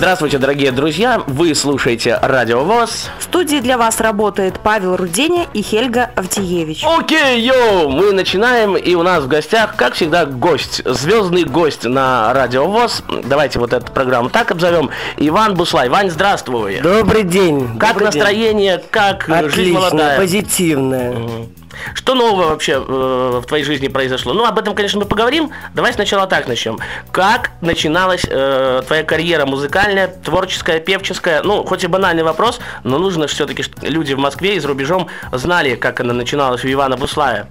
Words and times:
Здравствуйте, 0.00 0.38
дорогие 0.38 0.72
друзья! 0.72 1.22
Вы 1.26 1.54
слушаете 1.54 2.18
Радио 2.22 2.64
ВОЗ. 2.64 3.10
В 3.18 3.24
студии 3.24 3.58
для 3.58 3.76
вас 3.76 4.00
работает 4.00 4.58
Павел 4.58 4.96
Руденя 4.96 5.46
и 5.52 5.60
Хельга 5.60 6.08
Авдеевич. 6.16 6.82
Окей, 6.86 7.42
йоу! 7.42 7.90
Мы 7.90 8.12
начинаем, 8.12 8.78
и 8.78 8.94
у 8.94 9.02
нас 9.02 9.24
в 9.24 9.28
гостях, 9.28 9.76
как 9.76 9.92
всегда, 9.92 10.24
гость, 10.24 10.80
звездный 10.86 11.44
гость 11.44 11.84
на 11.84 12.32
Радио 12.32 12.66
ВОЗ. 12.66 13.02
Давайте 13.26 13.58
вот 13.58 13.74
эту 13.74 13.92
программу 13.92 14.30
так 14.30 14.50
обзовем. 14.50 14.88
Иван 15.18 15.54
Буслай. 15.54 15.90
Вань, 15.90 16.08
здравствуй! 16.08 16.80
Добрый 16.80 17.22
день! 17.22 17.76
Как 17.78 17.90
добрый 17.90 18.06
настроение, 18.06 18.78
день. 18.78 18.86
как 18.90 19.28
Отлично, 19.28 19.50
жизнь 19.50 19.74
молодая? 19.74 20.18
позитивное. 20.18 21.10
Угу. 21.10 21.48
Что 21.94 22.14
нового 22.14 22.48
вообще 22.48 22.72
э, 22.72 23.40
в 23.42 23.46
твоей 23.46 23.64
жизни 23.64 23.88
произошло? 23.88 24.32
Ну, 24.32 24.44
об 24.44 24.58
этом, 24.58 24.74
конечно, 24.74 25.00
мы 25.00 25.06
поговорим. 25.06 25.50
Давай 25.74 25.92
сначала 25.92 26.26
так 26.26 26.48
начнем. 26.48 26.78
Как 27.12 27.50
начиналась 27.60 28.24
э, 28.28 28.82
твоя 28.86 29.02
карьера 29.02 29.46
музыкальная, 29.46 30.08
творческая, 30.08 30.80
певческая? 30.80 31.42
Ну, 31.42 31.64
хоть 31.64 31.84
и 31.84 31.86
банальный 31.86 32.22
вопрос, 32.22 32.60
но 32.84 32.98
нужно 32.98 33.26
все-таки, 33.26 33.64
люди 33.82 34.14
в 34.14 34.18
Москве 34.18 34.56
и 34.56 34.60
за 34.60 34.68
рубежом 34.68 35.08
знали, 35.32 35.74
как 35.74 36.00
она 36.00 36.12
начиналась 36.12 36.64
у 36.64 36.70
Ивана 36.70 36.96
Буслая. 36.96 37.48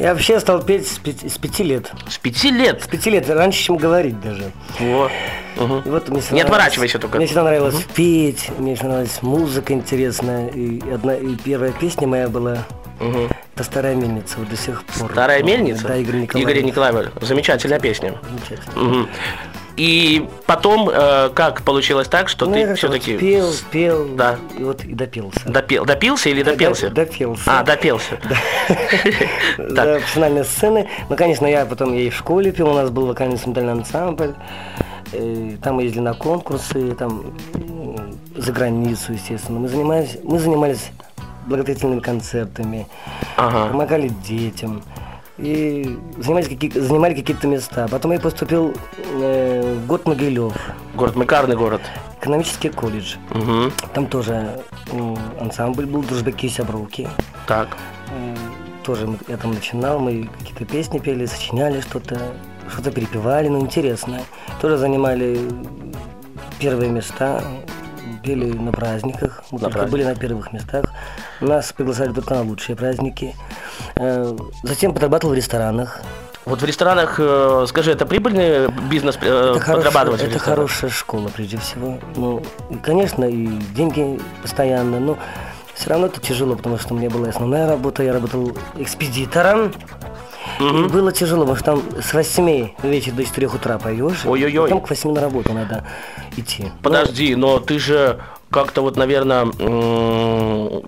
Я 0.00 0.14
вообще 0.14 0.40
стал 0.40 0.62
петь 0.62 0.88
с 0.88 0.98
пяти, 0.98 1.28
с 1.28 1.36
пяти 1.36 1.62
лет. 1.62 1.92
С 2.08 2.16
пяти 2.16 2.50
лет? 2.50 2.82
С 2.82 2.86
пяти 2.86 3.10
лет, 3.10 3.28
раньше, 3.28 3.62
чем 3.62 3.76
говорить 3.76 4.18
даже. 4.22 4.50
Вот. 4.78 5.12
Угу. 5.58 5.82
вот 5.84 6.08
мне 6.08 6.22
Не 6.30 6.40
отворачивайся 6.40 6.98
только. 6.98 7.18
Мне 7.18 7.26
всегда 7.26 7.44
нравилось 7.44 7.74
угу. 7.74 7.82
петь, 7.94 8.48
мне 8.56 8.76
всегда 8.76 8.92
нравилась 8.92 9.20
музыка 9.20 9.74
интересная. 9.74 10.48
И, 10.48 10.80
одна, 10.90 11.16
и 11.16 11.34
первая 11.36 11.72
песня 11.72 12.08
моя 12.08 12.28
была 12.28 12.64
Угу. 13.00 13.28
Это 13.54 13.64
старая 13.64 13.94
мельница 13.94 14.38
вот 14.38 14.48
до 14.48 14.56
сих 14.56 14.84
пор. 14.84 15.10
Старая 15.10 15.42
мельница? 15.42 15.88
Да, 15.88 15.96
Игорь 15.96 16.16
Николаевич. 16.16 16.50
Игорь 16.50 16.64
Николаевич. 16.64 17.10
Замечательная 17.20 17.80
песня. 17.80 18.14
Замечательная. 18.22 19.02
Угу. 19.02 19.08
И 19.76 20.28
потом, 20.44 20.90
э, 20.92 21.30
как 21.34 21.62
получилось 21.62 22.06
так, 22.06 22.28
что 22.28 22.44
ну, 22.44 22.52
ты 22.52 22.74
все-таки... 22.74 23.12
Вот 23.12 23.20
пел, 23.20 23.52
пел, 23.70 24.08
да. 24.14 24.36
и 24.58 24.62
вот 24.62 24.84
и 24.84 24.92
допился. 24.92 25.40
Допел, 25.46 25.86
допился 25.86 26.28
или 26.28 26.42
допелся? 26.42 26.90
Допился. 26.90 27.42
А, 27.46 27.62
допелся. 27.62 28.18
Да, 29.56 29.82
профессиональные 29.94 30.44
сцены. 30.44 30.88
Ну, 31.08 31.16
конечно, 31.16 31.46
я 31.46 31.64
потом 31.64 31.94
я 31.94 32.02
и 32.02 32.10
в 32.10 32.14
школе 32.14 32.52
пел, 32.52 32.68
у 32.68 32.74
нас 32.74 32.90
был 32.90 33.06
вокальный 33.06 33.36
инструментальный 33.36 33.72
ансамбль. 33.72 34.34
Э, 35.12 35.56
там 35.62 35.76
мы 35.76 35.84
ездили 35.84 36.02
на 36.02 36.12
конкурсы, 36.12 36.94
там 36.94 37.32
за 38.36 38.52
границу, 38.52 39.14
естественно. 39.14 39.60
Мы 39.60 39.68
занимались, 39.68 40.18
мы 40.22 40.38
занимались 40.38 40.90
благотворительными 41.46 42.00
концертами, 42.00 42.86
ага. 43.36 43.68
помогали 43.68 44.08
детям 44.08 44.82
и 45.40 45.98
занимались 46.18 46.48
какие, 46.48 46.70
занимали 46.70 47.14
какие-то 47.14 47.46
места. 47.46 47.88
Потом 47.90 48.12
я 48.12 48.20
поступил 48.20 48.74
э, 49.20 49.78
в 49.82 49.86
город 49.86 50.06
Могилев. 50.06 50.54
Город 50.94 51.16
Макарный 51.16 51.56
город. 51.56 51.80
Экономический 52.20 52.68
колледж. 52.68 53.16
Угу. 53.30 53.72
Там 53.94 54.06
тоже 54.06 54.60
э, 54.92 55.16
ансамбль 55.40 55.86
был 55.86 56.02
«Дружбяки 56.02 56.46
и 56.46 56.50
сябровки». 56.50 57.08
Так. 57.46 57.76
Э, 58.10 58.36
тоже 58.84 59.08
я 59.28 59.36
там 59.36 59.52
начинал, 59.52 59.98
мы 59.98 60.28
какие-то 60.38 60.64
песни 60.66 60.98
пели, 60.98 61.24
сочиняли 61.26 61.80
что-то, 61.80 62.18
что-то 62.70 62.90
перепевали, 62.90 63.48
ну 63.48 63.60
интересно. 63.60 64.20
Тоже 64.60 64.76
занимали 64.76 65.40
первые 66.58 66.90
места 66.90 67.42
пели 68.22 68.52
на 68.52 68.72
праздниках, 68.72 69.42
мы 69.50 69.58
на 69.58 69.64
только 69.64 69.78
праздник. 69.78 69.92
были 69.92 70.04
на 70.04 70.14
первых 70.14 70.52
местах. 70.52 70.84
Нас 71.40 71.72
приглашали 71.72 72.12
только 72.12 72.34
на 72.34 72.42
лучшие 72.42 72.76
праздники. 72.76 73.34
Э, 73.96 74.36
затем 74.62 74.92
подрабатывал 74.92 75.32
в 75.32 75.36
ресторанах. 75.36 76.00
Вот 76.44 76.62
в 76.62 76.64
ресторанах, 76.64 77.16
э, 77.18 77.66
скажи, 77.68 77.92
это 77.92 78.06
прибыльный 78.06 78.70
бизнес 78.90 79.18
э, 79.20 79.54
это 79.56 79.72
подрабатывать? 79.72 80.20
Хорошая, 80.20 80.28
это 80.28 80.38
хорошая 80.38 80.90
школа, 80.90 81.28
прежде 81.28 81.58
всего. 81.58 81.98
Ну, 82.16 82.42
и, 82.70 82.76
конечно, 82.76 83.24
и 83.24 83.46
деньги 83.74 84.18
постоянно, 84.42 85.00
но 85.00 85.18
все 85.74 85.90
равно 85.90 86.06
это 86.06 86.20
тяжело, 86.20 86.56
потому 86.56 86.78
что 86.78 86.94
у 86.94 86.96
меня 86.98 87.08
была 87.10 87.28
основная 87.28 87.68
работа, 87.68 88.02
я 88.02 88.12
работал 88.12 88.52
экспедитором. 88.76 89.72
Угу. 90.58 90.88
было 90.88 91.12
тяжело, 91.12 91.46
потому 91.46 91.56
что 91.56 91.64
там 91.64 92.02
с 92.02 92.12
8 92.12 92.70
вечера 92.82 93.14
до 93.14 93.24
4 93.24 93.46
утра 93.46 93.78
поешь, 93.78 94.26
Ой-ой-ой. 94.26 94.68
потом 94.68 94.80
к 94.82 94.90
8 94.90 95.12
на 95.12 95.20
работу 95.20 95.52
надо 95.52 95.86
идти. 96.36 96.70
Подожди, 96.82 97.34
но, 97.34 97.54
но 97.54 97.60
ты 97.60 97.78
же 97.78 98.20
как-то 98.50 98.82
вот, 98.82 98.96
наверное, 98.96 99.42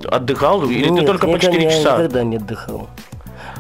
отдыхал? 0.09 0.65
Или 0.65 0.89
Нет, 0.89 1.01
ты 1.01 1.07
только 1.07 1.27
по 1.27 1.39
4 1.39 1.63
я 1.63 1.71
часа? 1.71 1.91
Я 1.91 1.97
никогда 1.99 2.25
не 2.25 2.37
отдыхал. 2.37 2.89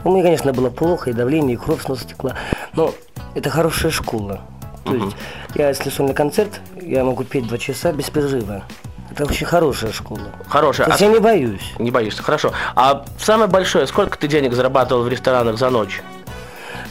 У 0.04 0.10
меня, 0.10 0.24
конечно, 0.24 0.52
было 0.52 0.70
плохо, 0.70 1.10
и 1.10 1.12
давление, 1.12 1.54
и 1.54 1.56
кровь 1.56 1.82
с 1.82 1.88
носа 1.88 2.06
текла. 2.06 2.34
Но 2.74 2.92
это 3.34 3.50
хорошая 3.50 3.92
школа. 3.92 4.40
То 4.84 4.92
угу. 4.92 5.04
есть 5.04 5.16
я, 5.54 5.68
если 5.68 5.90
шел 5.90 6.06
на 6.06 6.14
концерт, 6.14 6.60
я 6.80 7.04
могу 7.04 7.22
петь 7.22 7.46
два 7.46 7.58
часа 7.58 7.92
без 7.92 8.10
перерыва. 8.10 8.64
Это 9.10 9.24
очень 9.24 9.46
хорошая 9.46 9.92
школа. 9.92 10.22
Хорошая. 10.48 10.86
То 10.86 10.92
есть 10.92 11.02
а 11.02 11.04
я 11.04 11.12
не 11.12 11.20
боюсь. 11.20 11.74
Не 11.78 11.90
боишься, 11.90 12.22
хорошо. 12.22 12.52
А 12.74 13.04
самое 13.18 13.48
большое, 13.48 13.86
сколько 13.86 14.18
ты 14.18 14.26
денег 14.26 14.54
зарабатывал 14.54 15.02
в 15.02 15.08
ресторанах 15.08 15.58
за 15.58 15.70
ночь? 15.70 16.02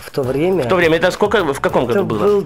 В 0.05 0.11
то 0.11 0.21
время? 0.21 0.63
В 0.63 0.67
то 0.67 0.75
время, 0.75 0.97
это 0.97 1.09
сколько, 1.11 1.43
в 1.43 1.59
каком 1.59 1.85
это 1.85 1.93
году 1.93 2.05
было? 2.05 2.19
был 2.19 2.45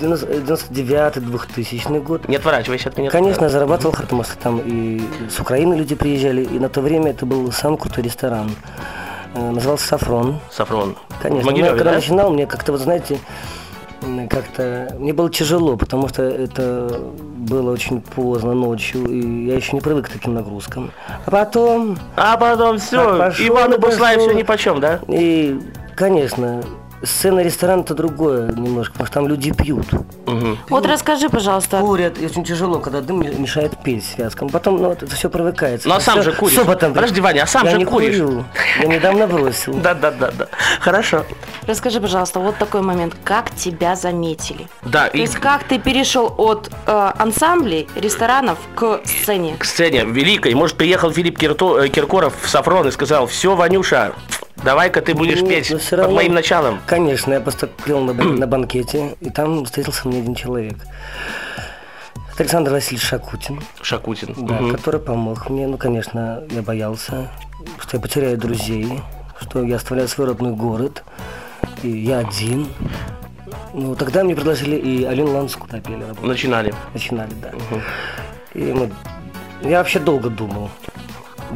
99-2000 0.00 2.02
год. 2.02 2.28
Не 2.28 2.36
отворачивайся 2.36 2.88
от 2.88 2.98
меня. 2.98 3.10
Конечно, 3.10 3.48
зарабатывал, 3.48 3.94
что 3.94 4.06
там 4.42 4.60
и 4.64 5.00
с 5.28 5.38
Украины 5.40 5.74
люди 5.74 5.94
приезжали, 5.94 6.42
и 6.42 6.58
на 6.58 6.68
то 6.68 6.80
время 6.80 7.10
это 7.10 7.26
был 7.26 7.50
самый 7.52 7.78
крутой 7.78 8.04
ресторан. 8.04 8.50
Э, 9.34 9.50
назывался 9.50 9.86
«Сафрон». 9.86 10.40
«Сафрон». 10.50 10.96
Конечно. 11.22 11.50
Могилеве, 11.50 11.70
я, 11.70 11.76
когда 11.76 11.90
да? 11.90 11.96
начинал, 11.96 12.32
мне 12.32 12.46
как-то, 12.46 12.72
вот 12.72 12.80
знаете, 12.80 13.18
как-то 14.28 14.94
мне 14.98 15.12
было 15.12 15.30
тяжело, 15.30 15.76
потому 15.76 16.08
что 16.08 16.22
это 16.22 17.00
было 17.18 17.72
очень 17.72 18.00
поздно 18.00 18.54
ночью, 18.54 19.06
и 19.06 19.46
я 19.46 19.56
еще 19.56 19.72
не 19.72 19.80
привык 19.80 20.06
к 20.06 20.08
таким 20.08 20.34
нагрузкам. 20.34 20.90
А 21.26 21.30
потом... 21.30 21.98
А 22.16 22.36
потом 22.36 22.78
все, 22.78 23.18
пошел, 23.18 23.46
Ивану 23.46 23.78
Буслаев 23.78 24.20
все 24.20 24.32
ни 24.32 24.42
почем, 24.42 24.80
да? 24.80 25.00
И, 25.08 25.60
конечно, 25.94 26.62
Сцена 27.02 27.40
ресторана 27.40 27.80
это 27.80 27.94
другое 27.94 28.52
немножко, 28.52 28.92
потому 28.92 29.06
что 29.06 29.14
там 29.14 29.28
люди 29.28 29.52
пьют. 29.52 29.86
Угу. 30.26 30.58
Вот 30.68 30.86
расскажи, 30.86 31.28
пожалуйста. 31.28 31.80
Курят, 31.80 32.20
и 32.20 32.26
очень 32.26 32.44
тяжело, 32.44 32.78
когда 32.78 33.00
дым 33.00 33.20
мешает 33.20 33.76
петь 33.82 34.04
связкам. 34.04 34.48
Потом, 34.50 34.80
ну, 34.80 34.88
вот 34.90 35.02
это 35.02 35.14
все 35.14 35.30
привыкается. 35.30 35.88
Ну, 35.88 35.94
а 35.94 36.00
сам 36.00 36.20
все, 36.20 36.30
же 36.30 36.36
куришь. 36.36 36.56
Шепотом. 36.56 36.92
Подожди, 36.92 37.20
Ваня, 37.20 37.44
а 37.44 37.46
сам 37.46 37.64
я 37.64 37.72
же 37.72 37.78
не 37.78 37.84
куришь. 37.84 38.18
Курю. 38.18 38.44
Я 38.80 38.86
недавно 38.86 39.26
бросил. 39.26 39.74
Да, 39.74 39.94
да, 39.94 40.10
да, 40.10 40.30
да. 40.30 40.48
Хорошо. 40.80 41.24
Расскажи, 41.66 42.00
пожалуйста, 42.00 42.40
вот 42.40 42.58
такой 42.58 42.82
момент. 42.82 43.14
Как 43.24 43.54
тебя 43.54 43.96
заметили? 43.96 44.66
Да. 44.82 45.08
То 45.08 45.16
есть, 45.16 45.36
как 45.36 45.64
ты 45.64 45.78
перешел 45.78 46.34
от 46.36 46.70
э, 46.86 47.12
ансамблей, 47.18 47.88
ресторанов 47.94 48.58
к 48.74 49.00
сцене? 49.04 49.56
К 49.58 49.64
сцене 49.64 50.04
великой. 50.04 50.54
Может, 50.54 50.76
приехал 50.76 51.10
Филипп 51.10 51.38
Кирто, 51.38 51.78
э, 51.78 51.88
Киркоров 51.88 52.34
в 52.42 52.48
Сафрон 52.48 52.88
и 52.88 52.90
сказал, 52.90 53.26
все, 53.26 53.54
Ванюша, 53.54 54.12
Давай-ка 54.64 55.00
ты 55.00 55.14
будешь 55.14 55.40
Нет, 55.40 55.48
петь 55.48 55.68
под 55.70 55.92
равно, 55.92 56.14
моим 56.14 56.34
началом. 56.34 56.80
Конечно, 56.86 57.32
я 57.32 57.40
просто 57.40 57.66
пел 57.66 58.00
на, 58.00 58.12
на 58.12 58.46
банкете, 58.46 59.16
и 59.20 59.30
там 59.30 59.64
встретился 59.64 60.06
мне 60.06 60.20
один 60.20 60.34
человек. 60.34 60.76
Это 62.32 62.42
Александр 62.42 62.72
Васильевич 62.72 63.06
Шакутин. 63.06 63.60
Шакутин. 63.80 64.34
Да, 64.46 64.56
угу. 64.56 64.72
который 64.72 65.00
помог 65.00 65.48
мне. 65.48 65.66
Ну, 65.66 65.78
конечно, 65.78 66.44
я 66.50 66.62
боялся, 66.62 67.30
что 67.78 67.96
я 67.96 68.00
потеряю 68.02 68.36
друзей, 68.36 69.00
что 69.40 69.62
я 69.62 69.76
оставляю 69.76 70.08
свой 70.08 70.26
родной 70.28 70.52
город, 70.52 71.04
и 71.82 71.88
я 71.88 72.18
один. 72.18 72.68
Ну, 73.72 73.94
тогда 73.94 74.24
мне 74.24 74.34
предложили 74.34 74.76
и 74.76 75.04
Алину 75.04 75.32
Ланску 75.32 75.66
пели. 75.68 76.02
Работать. 76.02 76.22
Начинали. 76.22 76.74
Начинали, 76.92 77.32
да. 77.40 77.48
Угу. 77.48 77.80
И 78.54 78.72
мы, 78.72 78.90
я 79.62 79.78
вообще 79.78 80.00
долго 80.00 80.28
думал 80.28 80.70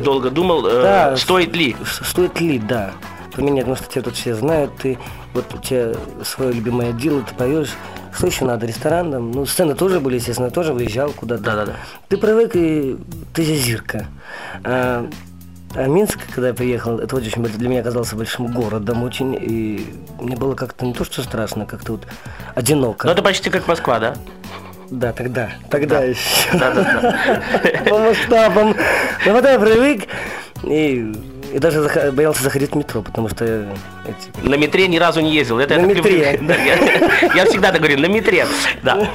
долго 0.03 0.31
думал, 0.31 0.67
э, 0.67 0.83
да, 0.83 1.17
стоит 1.17 1.55
ли? 1.55 1.77
Стоит 1.85 2.41
ли, 2.41 2.59
да. 2.59 2.93
Поменять, 3.35 3.65
потому 3.65 3.77
что 3.77 3.91
тебя 3.91 4.03
тут 4.03 4.15
все 4.15 4.35
знают, 4.35 4.77
ты 4.77 4.99
вот 5.33 5.53
у 5.53 5.59
тебя 5.59 5.95
свое 6.25 6.53
любимое 6.53 6.93
дело, 6.93 7.23
ты 7.23 7.35
поешь. 7.35 7.71
Что 8.17 8.29
еще 8.29 8.45
надо? 8.45 8.67
Ресторан 8.67 9.11
там? 9.11 9.33
Ну, 9.33 9.45
сцены 9.45 9.75
тоже 9.75 9.99
были, 9.99 10.17
естественно, 10.17 10.51
тоже 10.51 10.73
выезжал 10.73 11.11
куда-то. 11.11 11.43
Да-да-да. 11.43 11.73
Ты 12.09 12.17
привык, 12.17 12.55
и 12.55 12.97
ты 13.33 13.45
зазирка. 13.45 14.07
А, 14.63 15.09
а 15.75 15.87
Минск, 15.89 16.21
когда 16.33 16.49
я 16.49 16.55
приехал, 16.55 17.01
это 17.01 17.17
очень 17.17 17.43
для 17.43 17.69
меня 17.69 17.81
оказался 17.81 18.15
большим 18.15 18.47
городом 18.47 19.03
очень, 19.03 19.35
и 19.35 19.85
мне 20.21 20.37
было 20.37 20.55
как-то 20.55 20.87
не 20.87 20.95
то, 20.95 21.05
что 21.05 21.23
страшно, 21.23 21.67
как-то 21.67 21.93
вот 21.93 22.07
одиноко. 22.55 23.09
Ну, 23.09 23.13
это 23.13 23.23
почти 23.23 23.51
как 23.51 23.67
Москва, 23.67 23.99
да? 23.99 24.15
Да, 24.91 25.13
тогда. 25.13 25.51
Тогда 25.71 26.01
да. 26.01 26.05
еще. 26.05 26.53
Да, 26.53 26.71
да, 26.73 27.01
да. 27.63 27.85
По 27.91 27.99
масштабам. 27.99 28.77
Но 29.27 29.33
потом 29.33 29.51
я 29.53 29.59
привык 29.59 30.09
и, 30.67 31.13
и 31.53 31.59
даже 31.59 31.83
зах... 31.83 32.13
боялся 32.13 32.43
заходить 32.43 32.73
в 32.73 32.77
метро, 32.77 33.03
потому 33.03 33.29
что... 33.29 33.45
Эти... 33.45 34.49
На 34.49 34.55
метре 34.57 34.87
ни 34.89 34.99
разу 34.99 35.21
не 35.21 35.35
ездил. 35.35 35.59
Это 35.59 35.79
на 35.79 35.87
метре. 35.87 36.39
Да, 36.43 36.55
я, 36.55 37.35
я 37.35 37.45
всегда 37.47 37.71
так 37.71 37.81
говорю, 37.81 37.99
на 37.99 38.07
метре. 38.07 38.47
Да. 38.83 39.09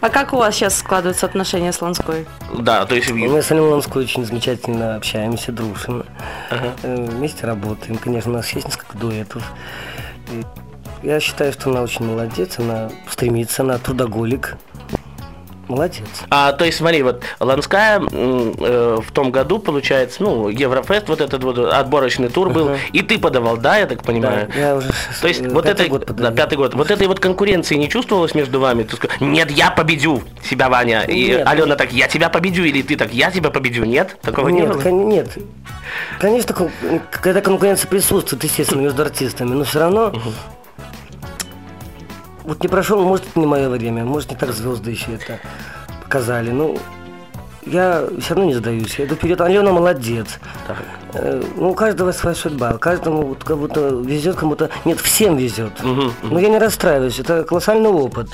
А 0.00 0.08
как 0.08 0.32
у 0.32 0.36
вас 0.36 0.54
сейчас 0.54 0.78
складываются 0.78 1.26
отношения 1.26 1.72
с 1.72 1.80
Ланской? 1.80 2.26
Да, 2.58 2.84
то 2.86 2.94
есть... 2.94 3.10
Мы 3.10 3.42
с 3.42 3.50
Алиной 3.50 3.70
Ланской 3.70 4.04
очень 4.04 4.24
замечательно 4.24 4.96
общаемся, 4.96 5.52
дружим. 5.52 6.04
Ага. 6.50 6.74
Э, 6.82 7.06
вместе 7.10 7.46
работаем. 7.46 7.98
Конечно, 7.98 8.32
у 8.32 8.34
нас 8.34 8.48
есть 8.50 8.66
несколько 8.66 8.96
дуэтов. 8.98 9.42
И 10.32 10.42
я 11.06 11.20
считаю, 11.20 11.52
что 11.52 11.70
она 11.70 11.82
очень 11.82 12.04
молодец, 12.06 12.58
она 12.58 12.90
стремится, 13.10 13.62
она 13.62 13.78
трудоголик. 13.78 14.56
Молодец. 15.68 16.04
А, 16.30 16.52
то 16.52 16.64
есть, 16.64 16.78
смотри, 16.78 17.02
вот 17.02 17.22
Ланская 17.40 18.00
э, 18.00 18.98
в 19.00 19.12
том 19.12 19.30
году, 19.30 19.58
получается, 19.58 20.22
ну, 20.22 20.48
Еврофест, 20.48 21.08
вот 21.08 21.20
этот 21.20 21.42
вот 21.44 21.58
отборочный 21.58 22.28
тур 22.28 22.50
был, 22.50 22.68
Ага. 22.68 22.78
и 22.92 23.02
ты 23.02 23.18
подавал, 23.18 23.56
да, 23.56 23.78
я 23.78 23.86
так 23.86 24.02
понимаю? 24.02 24.48
Да, 24.54 24.58
я 24.60 24.76
уже 24.76 24.88
То 25.20 25.28
есть, 25.28 25.40
э, 25.42 25.48
вот 25.48 25.66
год 25.88 26.06
да, 26.16 26.30
пятый 26.30 26.58
год, 26.58 26.74
вот 26.74 26.90
этой 26.90 27.06
вот 27.06 27.20
конкуренции 27.20 27.76
не 27.76 27.88
чувствовалось 27.88 28.34
между 28.34 28.60
вами? 28.60 28.82
Ты 28.82 28.96
сказал, 28.96 29.16
нет, 29.20 29.50
я 29.50 29.70
победю 29.70 30.22
себя, 30.42 30.68
Ваня. 30.68 31.02
И 31.02 31.26
Нет. 31.28 31.46
Алена 31.46 31.76
так, 31.76 31.92
я 31.92 32.08
тебя 32.08 32.28
победю, 32.28 32.64
или 32.64 32.82
ты 32.82 32.96
так, 32.96 33.12
я 33.12 33.30
тебя 33.30 33.50
победю. 33.50 33.84
Нет? 33.84 34.16
Такого 34.22 34.48
не 34.48 34.60
Нет, 34.60 34.68
было? 34.72 34.80
кон- 34.80 35.08
нет. 35.08 35.38
Конечно, 36.18 36.54
кон- 36.54 36.70
когда 37.10 37.40
конкуренция 37.40 37.88
присутствует, 37.88 38.44
естественно, 38.44 38.82
между 38.82 39.02
артистами, 39.02 39.54
но 39.54 39.64
все 39.64 39.80
равно 39.80 40.12
вот 42.44 42.62
не 42.62 42.68
прошел, 42.68 43.02
может, 43.02 43.26
это 43.28 43.38
не 43.40 43.46
мое 43.46 43.68
время, 43.68 44.04
может, 44.04 44.30
не 44.30 44.36
так 44.36 44.52
звезды 44.52 44.90
еще 44.92 45.12
это 45.14 45.38
показали. 46.02 46.50
Ну, 46.50 46.78
я 47.66 48.04
все 48.20 48.34
равно 48.34 48.44
не 48.50 48.54
сдаюсь. 48.54 48.98
Я 48.98 49.06
иду 49.06 49.14
вперед. 49.14 49.40
Алена 49.40 49.72
молодец. 49.72 50.38
Так. 50.66 50.76
Э, 51.14 51.42
Ну, 51.56 51.70
у 51.70 51.74
каждого 51.74 52.12
своя 52.12 52.36
судьба. 52.36 52.74
Каждому 52.74 53.22
вот 53.22 53.42
как 53.42 53.56
будто 53.56 53.80
везет, 53.88 54.36
кому-то. 54.36 54.68
Нет, 54.84 55.00
всем 55.00 55.36
везет. 55.36 55.82
Мгм, 55.82 56.12
Но 56.24 56.38
я 56.38 56.48
не 56.48 56.58
расстраиваюсь. 56.58 57.18
Это 57.18 57.42
колоссальный 57.44 57.88
опыт. 57.88 58.28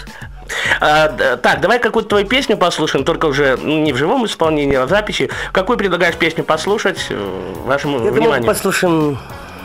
А, 0.80 1.36
так, 1.36 1.60
давай 1.60 1.78
какую-то 1.78 2.08
твою 2.08 2.26
песню 2.26 2.56
послушаем, 2.56 3.04
только 3.04 3.26
уже 3.26 3.56
не 3.62 3.92
в 3.92 3.96
живом 3.96 4.26
исполнении, 4.26 4.74
а 4.74 4.84
в 4.86 4.88
записи. 4.88 5.30
Какую 5.52 5.78
предлагаешь 5.78 6.16
песню 6.16 6.42
послушать 6.42 6.98
э, 7.10 7.52
вашему 7.66 7.98
Я 7.98 7.98
думаю, 8.06 8.20
вниманию? 8.20 8.46
послушаем 8.48 8.92
м, 9.10 9.18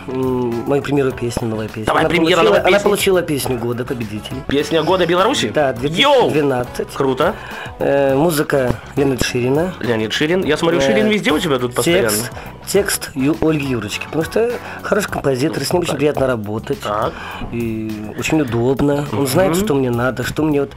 мою 0.07 0.81
премьеру 0.81 1.11
песни, 1.11 1.45
новая 1.45 1.67
песня. 1.67 1.85
Давай, 1.85 2.01
она 2.03 2.09
премьера 2.09 2.37
получила, 2.41 2.59
Она 2.59 2.69
песни. 2.71 2.83
получила 2.83 3.21
песню 3.21 3.57
года 3.57 3.85
победителей. 3.85 4.41
Песня 4.47 4.83
года 4.83 5.05
Беларуси? 5.05 5.49
Да, 5.53 5.75
Йоу! 5.81 6.31
2012. 6.31 6.93
Круто. 6.93 7.35
Э, 7.79 8.15
музыка 8.15 8.75
Леонида 8.95 9.23
Ширина. 9.23 9.73
Леонид 9.79 10.13
Ширин. 10.13 10.43
Я 10.43 10.57
смотрю, 10.57 10.79
Э, 10.79 10.81
Ширин 10.81 11.07
везде 11.07 11.31
у 11.31 11.39
тебя 11.39 11.57
тут 11.59 11.75
постоянно. 11.75 12.09
Текст, 12.09 12.31
текст 12.67 13.11
Ю- 13.15 13.37
Ольги 13.41 13.65
Юрочки. 13.67 14.05
Потому 14.05 14.23
что 14.23 14.51
хороший 14.81 15.09
композитор, 15.11 15.63
с 15.63 15.73
ним 15.73 15.81
очень 15.81 15.95
приятно 15.95 16.27
работать. 16.27 16.79
Так. 16.81 17.13
И 17.51 17.91
очень 18.17 18.41
удобно. 18.41 19.05
Он 19.11 19.27
знает, 19.27 19.55
что 19.55 19.73
мне 19.75 19.89
надо, 19.91 20.23
что 20.23 20.43
мне 20.43 20.61
вот... 20.61 20.71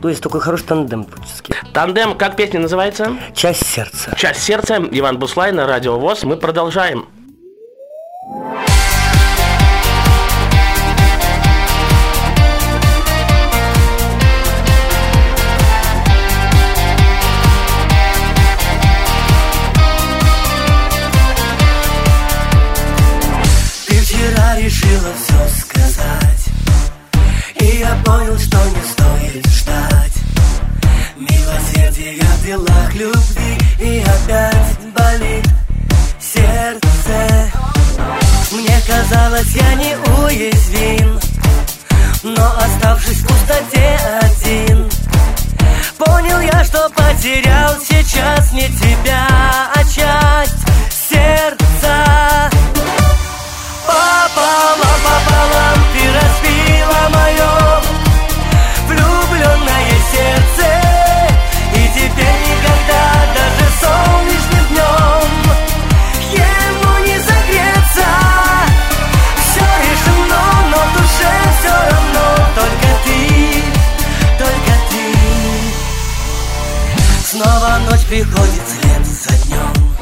То 0.00 0.08
есть 0.08 0.22
такой 0.22 0.40
хороший 0.40 0.64
тандем 0.64 1.04
творческий. 1.04 1.52
Тандем, 1.74 2.16
как 2.16 2.34
песня 2.34 2.58
называется? 2.60 3.12
Часть 3.34 3.66
сердца. 3.66 4.14
Часть 4.16 4.42
сердца. 4.42 4.82
Иван 4.90 5.18
Буслай 5.18 5.52
на 5.52 5.66
Радио 5.66 5.98
ВОЗ. 5.98 6.22
Мы 6.24 6.36
продолжаем. 6.38 7.06
Ты 8.22 8.69
казалось, 39.50 39.54
я 39.54 39.74
не 39.74 39.96
уязвим 40.24 41.18
Но 42.22 42.52
оставшись 42.58 43.18
в 43.18 43.26
пустоте 43.26 43.79
Снова 77.40 77.78
ночь 77.88 78.04
приходит 78.04 78.62
вслед 78.66 79.06
за 79.06 79.46
днем 79.46 79.96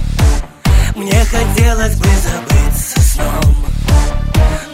Мне 0.96 1.25
хотелось 1.25 1.94
бы 1.94 2.08
забыться 2.08 3.00
сном. 3.00 3.56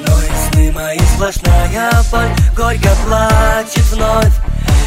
Но 0.00 0.22
и 0.22 0.30
сны 0.48 0.72
мои 0.72 0.98
сплошная 1.14 1.92
боль 2.10 2.30
Горько 2.56 2.88
плачет 3.06 3.84
вновь 3.92 4.32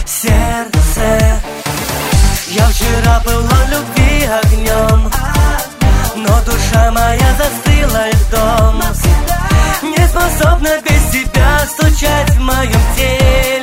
сердце. 0.08 1.40
Я 2.48 2.68
вчера 2.68 3.20
была 3.24 3.66
любви 3.70 4.26
огнем 4.26 5.12
Но 6.16 6.42
душа 6.46 6.92
моя 6.92 7.36
застыла 7.38 8.10
льдом 8.10 8.82
Не 9.84 10.08
способна 10.08 10.82
без 10.82 11.12
тебя 11.12 11.60
стучать 11.68 12.32
в 12.32 12.40
моем 12.40 12.82
теле 12.96 13.57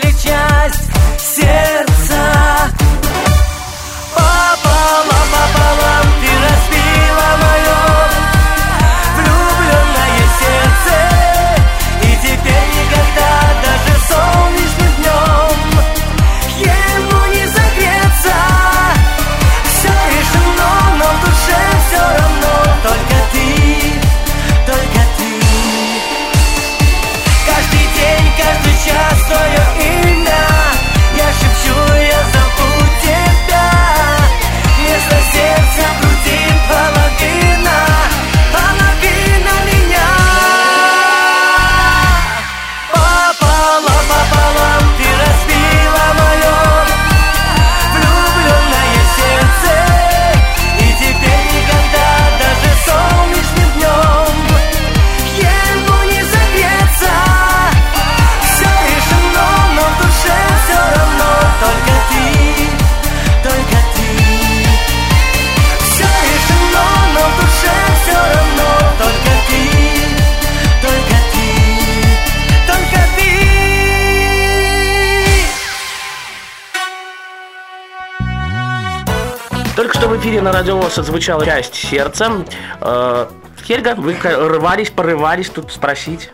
эфире 80.24 80.40
на 80.40 80.52
Радио 80.52 80.78
ВОЗ 80.78 81.00
отзвучала 81.00 81.44
часть 81.44 81.74
сердца. 81.74 82.32
Э, 82.80 83.26
Хельга, 83.62 83.94
вы 83.94 84.16
рвались, 84.22 84.88
порывались 84.88 85.50
тут 85.50 85.70
спросить. 85.70 86.30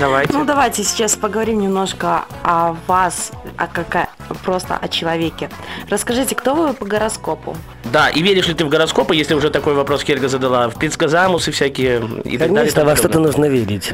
Давайте. 0.00 0.32
Ну, 0.32 0.46
давайте 0.46 0.82
сейчас 0.82 1.14
поговорим 1.14 1.60
немножко 1.60 2.24
о 2.42 2.74
вас, 2.86 3.32
о 3.58 3.66
какая, 3.66 4.08
просто 4.46 4.78
о 4.78 4.88
человеке. 4.88 5.50
Расскажите, 5.90 6.34
кто 6.34 6.54
вы 6.54 6.72
по 6.72 6.86
гороскопу? 6.86 7.54
Да, 7.92 8.08
и 8.08 8.22
веришь 8.22 8.48
ли 8.48 8.54
ты 8.54 8.64
в 8.64 8.70
гороскопы, 8.70 9.14
если 9.14 9.34
уже 9.34 9.50
такой 9.50 9.74
вопрос 9.74 10.04
Хельга 10.04 10.28
задала, 10.28 10.70
в 10.70 10.76
предсказамусы 10.76 11.52
всякие 11.52 11.98
и 12.24 12.38
так 12.38 12.48
далее. 12.48 12.72
Конечно, 12.72 12.84
во 12.86 12.96
что-то 12.96 13.20
нужно 13.20 13.44
верить. 13.44 13.92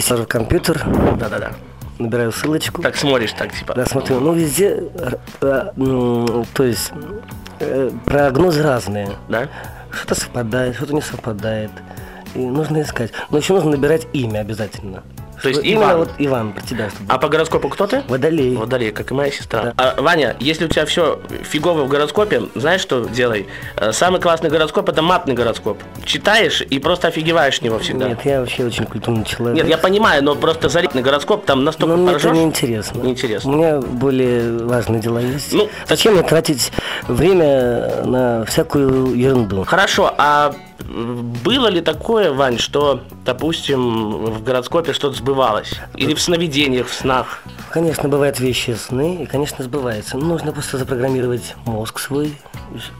Сажу 0.00 0.22
в 0.22 0.28
компьютер, 0.28 0.84
Да-да-да. 1.18 1.50
набираю 1.98 2.30
ссылочку. 2.30 2.80
Так 2.80 2.94
смотришь, 2.94 3.32
так 3.32 3.52
типа. 3.52 3.74
Да, 3.74 3.86
смотрю, 3.86 4.20
ну 4.20 4.32
везде, 4.34 4.84
э, 4.94 5.14
э, 5.40 6.44
то 6.54 6.62
есть 6.62 6.92
прогнозы 8.04 8.62
разные. 8.62 9.10
Да? 9.28 9.48
Что-то 9.90 10.14
совпадает, 10.14 10.76
что-то 10.76 10.94
не 10.94 11.02
совпадает. 11.02 11.70
И 12.34 12.38
нужно 12.38 12.82
искать. 12.82 13.12
Но 13.30 13.38
еще 13.38 13.54
нужно 13.54 13.72
набирать 13.72 14.06
имя 14.12 14.40
обязательно. 14.40 15.02
То 15.42 15.48
есть 15.48 15.60
Именно 15.64 15.82
Иван. 15.84 15.96
вот 15.98 16.10
Иван, 16.18 16.52
про 16.52 16.62
тебя. 16.62 16.88
А 17.08 17.18
по 17.18 17.28
гороскопу 17.28 17.68
кто 17.68 17.86
ты? 17.86 18.02
Водолей. 18.08 18.56
Водолей, 18.56 18.92
как 18.92 19.10
и 19.10 19.14
моя 19.14 19.30
сестра. 19.32 19.74
А, 19.76 20.00
Ваня, 20.00 20.36
если 20.38 20.66
у 20.66 20.68
тебя 20.68 20.86
все 20.86 21.20
фигово 21.42 21.82
в 21.84 21.88
гороскопе, 21.88 22.42
знаешь, 22.54 22.80
что 22.80 23.04
делай? 23.06 23.46
Э, 23.76 23.92
Самый 23.92 24.20
классный 24.20 24.50
гороскоп 24.50 24.88
это 24.88 25.02
матный 25.02 25.34
гороскоп. 25.34 25.78
Читаешь 26.04 26.60
и 26.62 26.78
просто 26.78 27.08
офигеваешь 27.08 27.58
с 27.58 27.62
него 27.62 27.78
всегда. 27.80 28.08
Нет, 28.08 28.20
я 28.24 28.40
вообще 28.40 28.64
очень 28.64 28.84
культурный 28.86 29.24
человек. 29.24 29.56
Нет, 29.56 29.68
я 29.68 29.78
понимаю, 29.78 30.22
но 30.22 30.34
просто 30.34 30.68
заритный 30.68 31.02
гороскоп 31.02 31.44
там 31.44 31.64
настолько 31.64 31.96
Но 31.96 32.02
мне 32.02 32.12
это 32.12 32.20
поржешь. 32.20 32.32
не 32.38 32.44
интересно. 32.44 33.00
Неинтересно. 33.02 33.50
У 33.52 33.56
меня 33.56 33.80
более 33.80 34.64
важные 34.64 35.00
дела 35.00 35.18
есть. 35.18 35.52
Ну, 35.52 35.68
Зачем 35.88 36.14
мне 36.14 36.22
тратить 36.22 36.72
время 37.08 38.04
на 38.04 38.44
всякую 38.44 39.14
ерунду? 39.14 39.64
Хорошо, 39.64 40.12
а 40.16 40.54
было 40.84 41.68
ли 41.68 41.80
такое, 41.80 42.32
Вань, 42.32 42.58
что, 42.58 43.02
допустим, 43.24 44.24
в 44.26 44.42
гороскопе 44.42 44.92
что-то 44.92 45.16
сбывалось? 45.16 45.74
Или 45.96 46.14
в 46.14 46.20
сновидениях, 46.20 46.88
в 46.88 46.94
снах? 46.94 47.42
Конечно, 47.70 48.08
бывают 48.08 48.38
вещи 48.40 48.72
сны, 48.72 49.22
и, 49.22 49.26
конечно, 49.26 49.64
сбывается. 49.64 50.18
Но 50.18 50.26
нужно 50.26 50.52
просто 50.52 50.78
запрограммировать 50.78 51.54
мозг 51.64 51.98
свой 51.98 52.36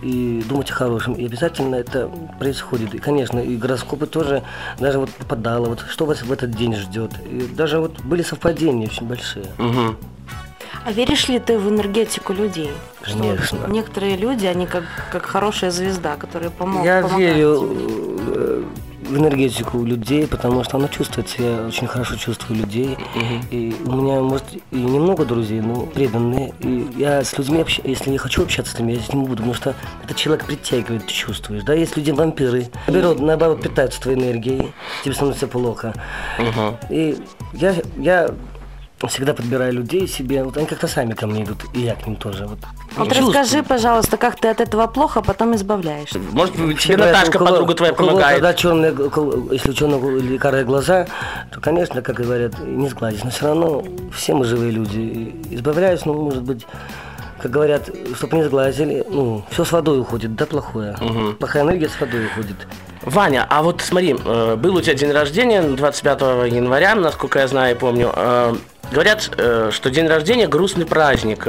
и 0.03 0.43
думать 0.49 0.71
о 0.71 0.75
хорошем. 0.75 1.15
И 1.15 1.27
обязательно 1.27 1.77
это 1.77 2.11
происходит. 2.39 2.95
И, 2.95 2.99
конечно, 2.99 3.39
и 3.39 3.57
гороскопы 3.57 4.07
тоже 4.07 4.43
даже 4.79 4.99
вот 4.99 5.11
попадало, 5.11 5.67
вот 5.67 5.85
что 5.89 6.07
вас 6.07 6.23
в 6.23 6.33
этот 6.33 6.51
день 6.53 6.75
ждет. 6.75 7.13
И 7.31 7.49
даже 7.55 7.81
вот 7.81 8.01
были 8.01 8.23
совпадения 8.23 8.87
очень 8.87 9.07
большие. 9.07 9.47
Мгм. 9.59 9.97
А 10.85 10.93
веришь 10.93 11.29
ли 11.29 11.39
ты 11.39 11.59
в 11.59 11.69
энергетику 11.69 12.33
людей? 12.33 12.71
Что 13.03 13.19
Конечно. 13.19 13.59
некоторые 13.69 14.17
люди, 14.17 14.47
они 14.47 14.67
как, 14.67 14.85
как 15.13 15.25
хорошая 15.27 15.71
звезда, 15.71 16.17
которая 16.17 16.51
помо- 16.51 16.85
Я 16.85 17.03
помогает 17.03 17.19
верю 17.37 17.59
тебе. 17.59 18.35
э, 18.37 18.65
в 19.03 19.17
энергетику 19.19 19.85
людей, 19.85 20.27
потому 20.27 20.65
что 20.65 20.79
она 20.79 20.89
чувствуется. 20.89 21.43
Я 21.43 21.67
очень 21.67 21.87
хорошо 21.87 22.17
чувствую 22.17 22.61
людей. 22.61 22.97
И 23.51 23.75
у 23.85 23.93
меня, 23.93 24.21
может, 24.21 24.45
и 24.71 24.77
немного 24.77 25.25
друзей, 25.25 25.61
но 25.61 25.83
преданные. 25.87 26.55
И 26.61 26.87
я 26.97 27.23
с 27.23 27.37
людьми, 27.37 27.59
общ- 27.61 27.81
если 27.85 28.11
я 28.11 28.19
хочу 28.19 28.43
общаться 28.43 28.75
с 28.75 28.79
ними, 28.79 28.93
я 28.93 29.01
с 29.01 29.13
ними 29.13 29.23
буду, 29.25 29.37
потому 29.37 29.55
что 29.55 29.75
этот 30.05 30.17
человек 30.17 30.47
притягивает, 30.47 31.07
ты 31.07 31.13
чувствуешь. 31.13 31.63
Да, 31.65 31.75
есть 31.75 31.97
люди 31.97 32.11
вампиры. 32.13 32.69
Наоборот, 32.87 33.21
наоборот, 33.21 33.63
питаются 33.63 34.01
твоей 34.01 34.19
энергией, 34.19 34.73
тебе 35.05 35.15
становится 35.15 35.47
плохо. 35.47 35.93
И 36.89 37.19
я, 37.53 37.75
я 37.99 38.31
всегда 39.09 39.35
подбираю 39.35 39.73
людей 39.73 40.07
себе, 40.07 40.43
вот 40.45 40.57
они 40.57 40.67
как-то 40.67 40.87
сами 40.89 41.13
ко 41.15 41.27
мне 41.27 41.45
идут, 41.45 41.65
и 41.75 41.81
я 41.81 41.95
к 41.95 42.07
ним 42.07 42.17
тоже. 42.17 42.47
Вот, 42.47 42.59
Вот 42.97 43.09
чувствую. 43.09 43.29
расскажи, 43.35 43.63
пожалуйста, 43.63 44.17
как 44.17 44.37
ты 44.41 44.49
от 44.49 44.61
этого 44.61 44.87
плохо, 44.87 45.21
а 45.21 45.23
потом 45.23 45.55
избавляешься. 45.55 46.19
Может, 46.33 46.55
тебе 46.81 46.97
Наташка, 46.97 47.37
у 47.37 47.39
кого- 47.41 47.47
подруга 47.51 47.75
твоя, 47.75 47.93
у 47.93 47.97
кого 47.97 48.09
помогает? 48.11 48.35
Когда 48.37 48.55
черные, 48.55 48.91
если 49.53 49.71
у 49.71 49.75
черного 49.75 50.17
или 50.19 50.37
карие 50.39 50.65
глаза, 50.65 51.07
то, 51.53 51.61
конечно, 51.61 52.03
как 52.03 52.17
говорят, 52.17 52.59
не 52.61 52.89
сгладишь. 52.89 53.23
Но 53.25 53.31
все 53.31 53.47
равно 53.47 53.85
все 54.15 54.35
мы 54.35 54.45
живые 54.45 54.71
люди. 54.73 55.35
Избавляюсь, 55.51 56.05
ну, 56.05 56.15
может 56.15 56.43
быть, 56.43 56.67
как 57.41 57.51
говорят, 57.51 57.89
чтобы 58.17 58.37
не 58.37 58.45
сглазили, 58.45 59.05
ну, 59.11 59.45
все 59.51 59.65
с 59.65 59.73
водой 59.73 60.01
уходит, 60.01 60.35
да, 60.37 60.47
плохое. 60.47 60.97
Плохая 61.39 61.65
энергия 61.65 61.89
с 61.89 62.01
водой 62.01 62.27
уходит. 62.27 62.57
Ваня, 63.03 63.47
а 63.51 63.63
вот 63.63 63.81
смотри, 63.81 64.15
э, 64.25 64.57
был 64.57 64.77
у 64.77 64.81
тебя 64.81 64.95
день 64.95 65.11
рождения 65.11 65.63
25 65.63 66.21
января, 66.47 66.95
насколько 66.95 67.41
я 67.41 67.49
знаю 67.49 67.75
и 67.77 67.79
помню. 67.79 68.13
Э, 68.15 68.55
Говорят, 68.93 69.31
э, 69.39 69.71
что 69.73 69.89
день 69.91 70.07
рождения 70.07 70.47
грустный 70.47 70.85
праздник. 70.85 71.47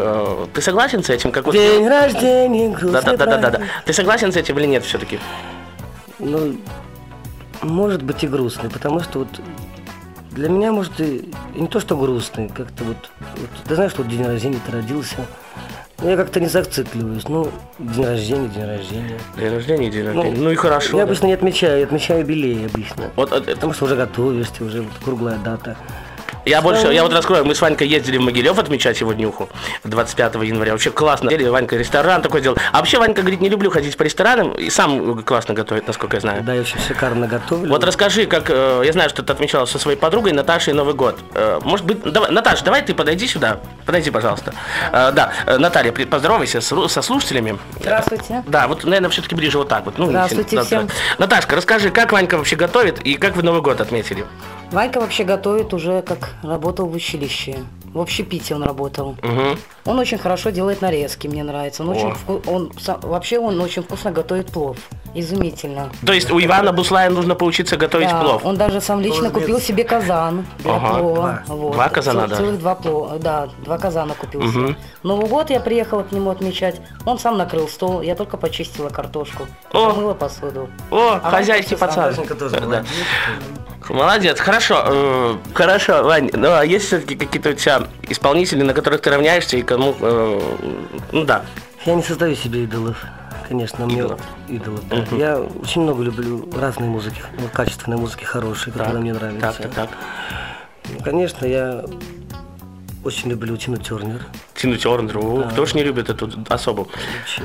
Ты 0.54 0.62
согласен 0.62 1.04
с 1.04 1.10
этим? 1.10 1.34
Как 1.34 1.46
вот- 1.46 1.52
День 1.54 1.86
рождения, 1.90 2.70
грустный 2.70 3.02
да, 3.02 3.02
да, 3.02 3.18
да, 3.18 3.26
да, 3.26 3.38
да. 3.38 3.50
праздник. 3.58 3.72
Ты 3.86 3.92
согласен 3.94 4.32
с 4.32 4.38
этим 4.38 4.58
или 4.60 4.66
нет 4.66 4.86
все-таки? 4.86 5.20
Ну, 6.20 6.56
может 7.62 8.02
быть 8.02 8.24
и 8.24 8.28
грустный, 8.30 8.70
потому 8.70 9.02
что 9.02 9.20
вот 9.20 9.28
для 10.32 10.48
меня, 10.48 10.72
может, 10.72 11.02
и, 11.02 11.30
и 11.54 11.60
не 11.62 11.68
то, 11.68 11.82
что 11.82 11.98
грустный, 11.98 12.48
как-то 12.48 12.86
вот, 12.86 12.98
вот 13.20 13.50
ты 13.68 13.76
знаешь, 13.76 13.92
что 13.92 14.04
вот 14.04 14.12
день 14.12 14.26
рождения 14.26 14.60
ты 14.66 14.72
родился, 14.72 15.18
но 16.04 16.10
я 16.10 16.18
как-то 16.18 16.40
не 16.40 16.48
зацикливаюсь, 16.48 17.28
ну, 17.30 17.50
день 17.80 18.06
рождения, 18.06 18.50
день 18.50 18.66
рождения. 18.66 19.20
День 19.38 19.50
рождения, 19.54 19.90
день 19.90 20.06
рождения. 20.06 20.38
Ну, 20.38 20.52
и 20.52 20.56
хорошо. 20.56 20.98
Я 20.98 20.98
да. 20.98 21.04
обычно 21.04 21.28
не 21.28 21.34
отмечаю, 21.34 21.80
я 21.80 21.86
отмечаю 21.86 22.20
юбилей 22.20 22.66
обычно. 22.66 23.10
Вот 23.16 23.32
э, 23.32 23.38
это 23.38 23.56
Потому 23.56 23.74
что 23.74 23.86
уже 23.86 23.96
готовишься, 23.96 24.64
уже 24.66 24.82
вот 24.82 24.94
круглая 25.04 25.38
дата. 25.38 25.78
Я 26.46 26.62
больше, 26.62 26.88
я 26.88 27.04
вот 27.04 27.14
раскрою, 27.14 27.46
мы 27.46 27.56
с 27.56 27.62
Ванькой 27.62 27.88
ездили 27.88 28.18
в 28.18 28.22
Могилев 28.22 28.60
отмечать 28.60 29.00
его 29.00 29.14
днюху 29.14 29.50
25 29.86 30.36
января. 30.36 30.74
Вообще 30.74 30.92
классно. 30.92 31.30
Сели, 31.30 31.48
Ванька 31.48 31.78
ресторан 31.78 32.22
такой 32.22 32.42
делал. 32.42 32.58
А 32.72 32.80
вообще 32.80 33.00
Ванька 33.00 33.22
говорит, 33.22 33.40
не 33.40 33.50
люблю 33.50 33.72
ходить 33.72 33.96
по 33.96 34.04
ресторанам 34.04 34.52
и 34.52 34.70
сам 34.70 35.24
классно 35.24 35.54
готовит, 35.54 35.88
насколько 35.88 36.18
я 36.18 36.22
знаю. 36.22 36.44
Да, 36.44 36.54
я 36.54 36.62
очень 36.62 36.80
шикарно 36.80 37.28
готовлю. 37.28 37.70
Вот 37.70 37.84
расскажи, 37.84 38.26
как 38.26 38.50
э, 38.50 38.82
я 38.86 38.92
знаю, 38.92 39.10
что 39.10 39.24
ты 39.24 39.32
отмечала 39.32 39.66
со 39.66 39.80
своей 39.80 39.98
подругой 39.98 40.34
Наташей 40.34 40.74
Новый 40.74 40.94
год. 40.94 41.18
Э, 41.34 41.60
может 41.64 41.86
быть, 41.86 42.04
давай, 42.04 42.30
Наташа, 42.32 42.66
давай 42.66 42.82
ты 42.82 42.94
подойди 42.94 43.28
сюда. 43.28 43.60
Подойди, 43.86 44.12
пожалуйста. 44.12 44.54
Э, 44.92 45.12
да, 45.14 45.32
Наталья, 45.58 45.92
поздоровайся 45.92 46.60
со 46.60 47.02
слушателями. 47.02 47.58
Здравствуйте. 47.80 48.44
Да, 48.48 48.68
вот, 48.68 48.84
наверное, 48.84 49.10
все-таки 49.10 49.36
ближе 49.36 49.58
вот 49.58 49.70
так 49.70 49.86
вот. 49.86 49.98
Ну, 49.98 50.08
Здравствуйте 50.08 50.58
да, 50.58 50.64
всем. 50.64 50.88
да. 50.88 50.94
Наташка, 51.20 51.56
расскажи, 51.56 51.90
как 51.90 52.12
Ванька 52.12 52.38
вообще 52.38 52.56
готовит 52.56 53.00
и 53.02 53.16
как 53.16 53.36
вы 53.36 53.44
Новый 53.44 53.62
год 53.62 53.80
отметили? 53.80 54.26
Ванька 54.72 55.00
вообще 55.00 55.24
готовит 55.24 55.74
уже 55.74 56.02
как 56.02 56.33
работал 56.42 56.88
в 56.88 56.94
училище. 56.96 57.58
В 57.94 58.00
общепите 58.00 58.56
он 58.56 58.64
работал. 58.64 59.16
Мгм. 59.22 59.58
Он 59.86 60.00
очень 60.00 60.18
хорошо 60.18 60.50
делает 60.50 60.82
нарезки, 60.82 61.28
мне 61.28 61.44
нравится. 61.44 61.84
Он, 61.84 61.90
очень 61.90 62.10
вку- 62.10 62.42
он 62.50 62.72
вообще 63.04 63.38
он 63.38 63.62
очень 63.62 63.84
вкусно 63.84 64.12
готовит 64.12 64.48
плов. 64.52 64.78
Изумительно. 65.16 65.92
То 66.04 66.12
есть 66.12 66.32
у 66.32 66.40
Ивана 66.44 66.74
Буслая 66.74 67.12
нужно 67.12 67.36
поучиться 67.36 67.78
готовить 67.78 68.10
Да, 68.10 68.20
плов. 68.20 68.44
Он 68.46 68.58
даже 68.58 68.82
сам 68.82 69.00
лично 69.00 69.30
Плов 69.30 69.34
купил 69.44 69.60
себе 69.60 69.84
казан 69.84 70.44
для 70.58 70.74
Ага, 70.76 70.98
плова. 70.98 71.16
два. 71.46 71.56
Вот. 71.56 71.74
Два 71.74 71.90
казана 71.90 72.22
Цел- 72.22 72.30
даже? 72.30 72.42
Целых 72.42 72.60
два 72.60 72.74
плова. 72.76 73.20
Да, 73.20 73.50
два 73.64 73.78
казана 73.78 74.16
купил 74.16 74.42
Мгм. 74.42 74.52
себе. 74.70 74.76
Новый 75.04 75.28
год 75.28 75.52
я 75.52 75.60
приехала 75.60 76.02
к 76.02 76.12
нему 76.12 76.32
отмечать. 76.32 76.82
Он 77.06 77.20
сам 77.20 77.38
накрыл 77.38 77.68
стол, 77.68 78.02
я 78.02 78.16
только 78.16 78.38
почистила 78.38 78.90
картошку. 78.90 79.44
О! 79.72 79.92
Помыла 79.92 80.16
посуду. 80.16 80.68
О, 80.90 81.20
А 81.22 81.30
хозяйский 81.30 81.78
пацан. 81.78 82.16
Да. 82.70 82.84
Молодец. 83.90 84.40
Хорошо. 84.40 84.84
э, 84.86 85.36
хорошо, 85.54 86.04
Вань, 86.04 86.30
ну 86.34 86.52
а 86.54 86.66
есть 86.66 86.86
все-таки 86.88 87.16
какие-то 87.16 87.50
у 87.52 87.54
тебя 87.54 87.84
исполнители, 88.10 88.64
на 88.64 88.74
которых 88.74 89.02
ты 89.02 89.10
равняешься 89.10 89.58
и 89.58 89.62
кому... 89.62 89.96
э, 90.00 90.42
ну 91.12 91.26
да. 91.26 91.44
Я 91.86 91.96
не 91.96 92.04
создаю 92.04 92.36
себе 92.36 92.64
идолов. 92.64 93.04
Конечно, 93.50 93.86
мне 93.86 94.00
Идолов. 94.00 94.22
идолов, 94.48 94.82
да. 94.90 95.04
Я 95.18 95.40
очень 95.40 95.82
много 95.82 96.02
люблю 96.02 96.50
разной 96.56 96.88
музыки, 96.88 97.22
ну, 97.38 97.48
качественной 97.52 97.98
музыки, 97.98 98.24
хорошей, 98.24 98.72
которая 98.72 99.00
мне 99.00 99.14
нравится. 99.14 99.42
Так, 99.42 99.58
так, 99.58 99.72
так. 99.74 99.90
Ну, 100.90 101.04
Конечно, 101.04 101.46
я 101.46 101.84
очень 103.04 103.30
люблю 103.30 103.56
Тину 103.58 103.78
Тернер. 103.78 104.22
Тину 104.64 104.78
Тернер, 104.78 105.18
о, 105.18 105.50
кто 105.52 105.66
ж 105.66 105.74
не 105.74 105.84
любит 105.84 106.10
эту 106.10 106.32
особу? 106.48 106.88
Очень. 107.26 107.44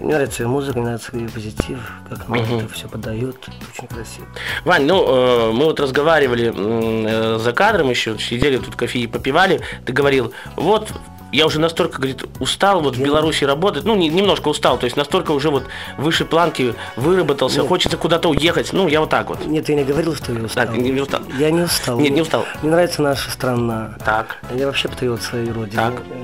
Мне 0.00 0.14
нравится 0.14 0.42
ее 0.42 0.48
музыка, 0.48 0.78
мне 0.78 0.86
нравится 0.86 1.16
ее 1.16 1.28
позитив, 1.28 1.78
как 2.08 2.28
она 2.28 2.38
это 2.38 2.74
все 2.74 2.88
подает. 2.88 3.36
Очень 3.72 3.86
красиво. 3.86 4.26
Вань, 4.64 4.84
ну, 4.84 5.06
э, 5.06 5.52
мы 5.52 5.66
вот 5.66 5.78
разговаривали 5.78 6.52
э, 6.52 7.38
за 7.38 7.52
кадром 7.52 7.88
еще, 7.88 8.18
сидели 8.18 8.56
тут 8.56 8.74
кофе 8.74 8.98
и 8.98 9.06
попивали. 9.06 9.60
Ты 9.86 9.92
говорил, 9.92 10.32
вот, 10.56 10.88
я 11.32 11.46
уже 11.46 11.60
настолько, 11.60 11.96
говорит, 11.98 12.24
устал 12.40 12.80
вот 12.80 12.96
в 12.96 13.02
Беларуси 13.02 13.44
работать, 13.44 13.84
ну, 13.84 13.94
не- 13.96 14.08
немножко 14.08 14.48
устал, 14.48 14.78
то 14.78 14.84
есть 14.84 14.96
настолько 14.96 15.30
уже 15.32 15.50
вот 15.50 15.64
выше 15.98 16.24
планки 16.24 16.74
выработался, 16.96 17.62
хочется 17.62 17.96
куда-то 17.96 18.28
уехать, 18.30 18.72
ну, 18.72 18.88
я 18.88 19.00
вот 19.00 19.10
так 19.10 19.28
вот. 19.28 19.44
Нет, 19.46 19.68
я 19.68 19.74
не 19.76 19.84
говорил, 19.84 20.14
что 20.14 20.32
я 20.32 20.42
устал. 20.42 20.66
ты 20.66 20.78
не- 20.78 20.90
не 20.90 21.00
устал. 21.00 21.20
Я 21.38 21.50
не 21.50 21.62
устал. 21.62 21.98
Нет, 22.00 22.12
не 22.12 22.20
устал. 22.22 22.44
Мне 22.62 22.70
нравится 22.72 23.02
наша 23.02 23.30
страна. 23.30 23.94
Так. 24.04 24.38
Я 24.54 24.66
вообще 24.66 24.88
патриот 24.88 25.22
своей 25.22 25.50
родины. 25.50 25.76
Так. 25.76 25.94
Э, 26.10 26.14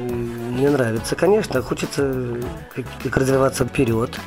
Мне 0.57 0.71
нравится. 0.71 1.15
Конечно, 1.17 1.61
хочется 1.61 2.41
как, 2.75 2.85
как 3.03 3.17
развиваться 3.19 3.67
вперед, 3.67 4.19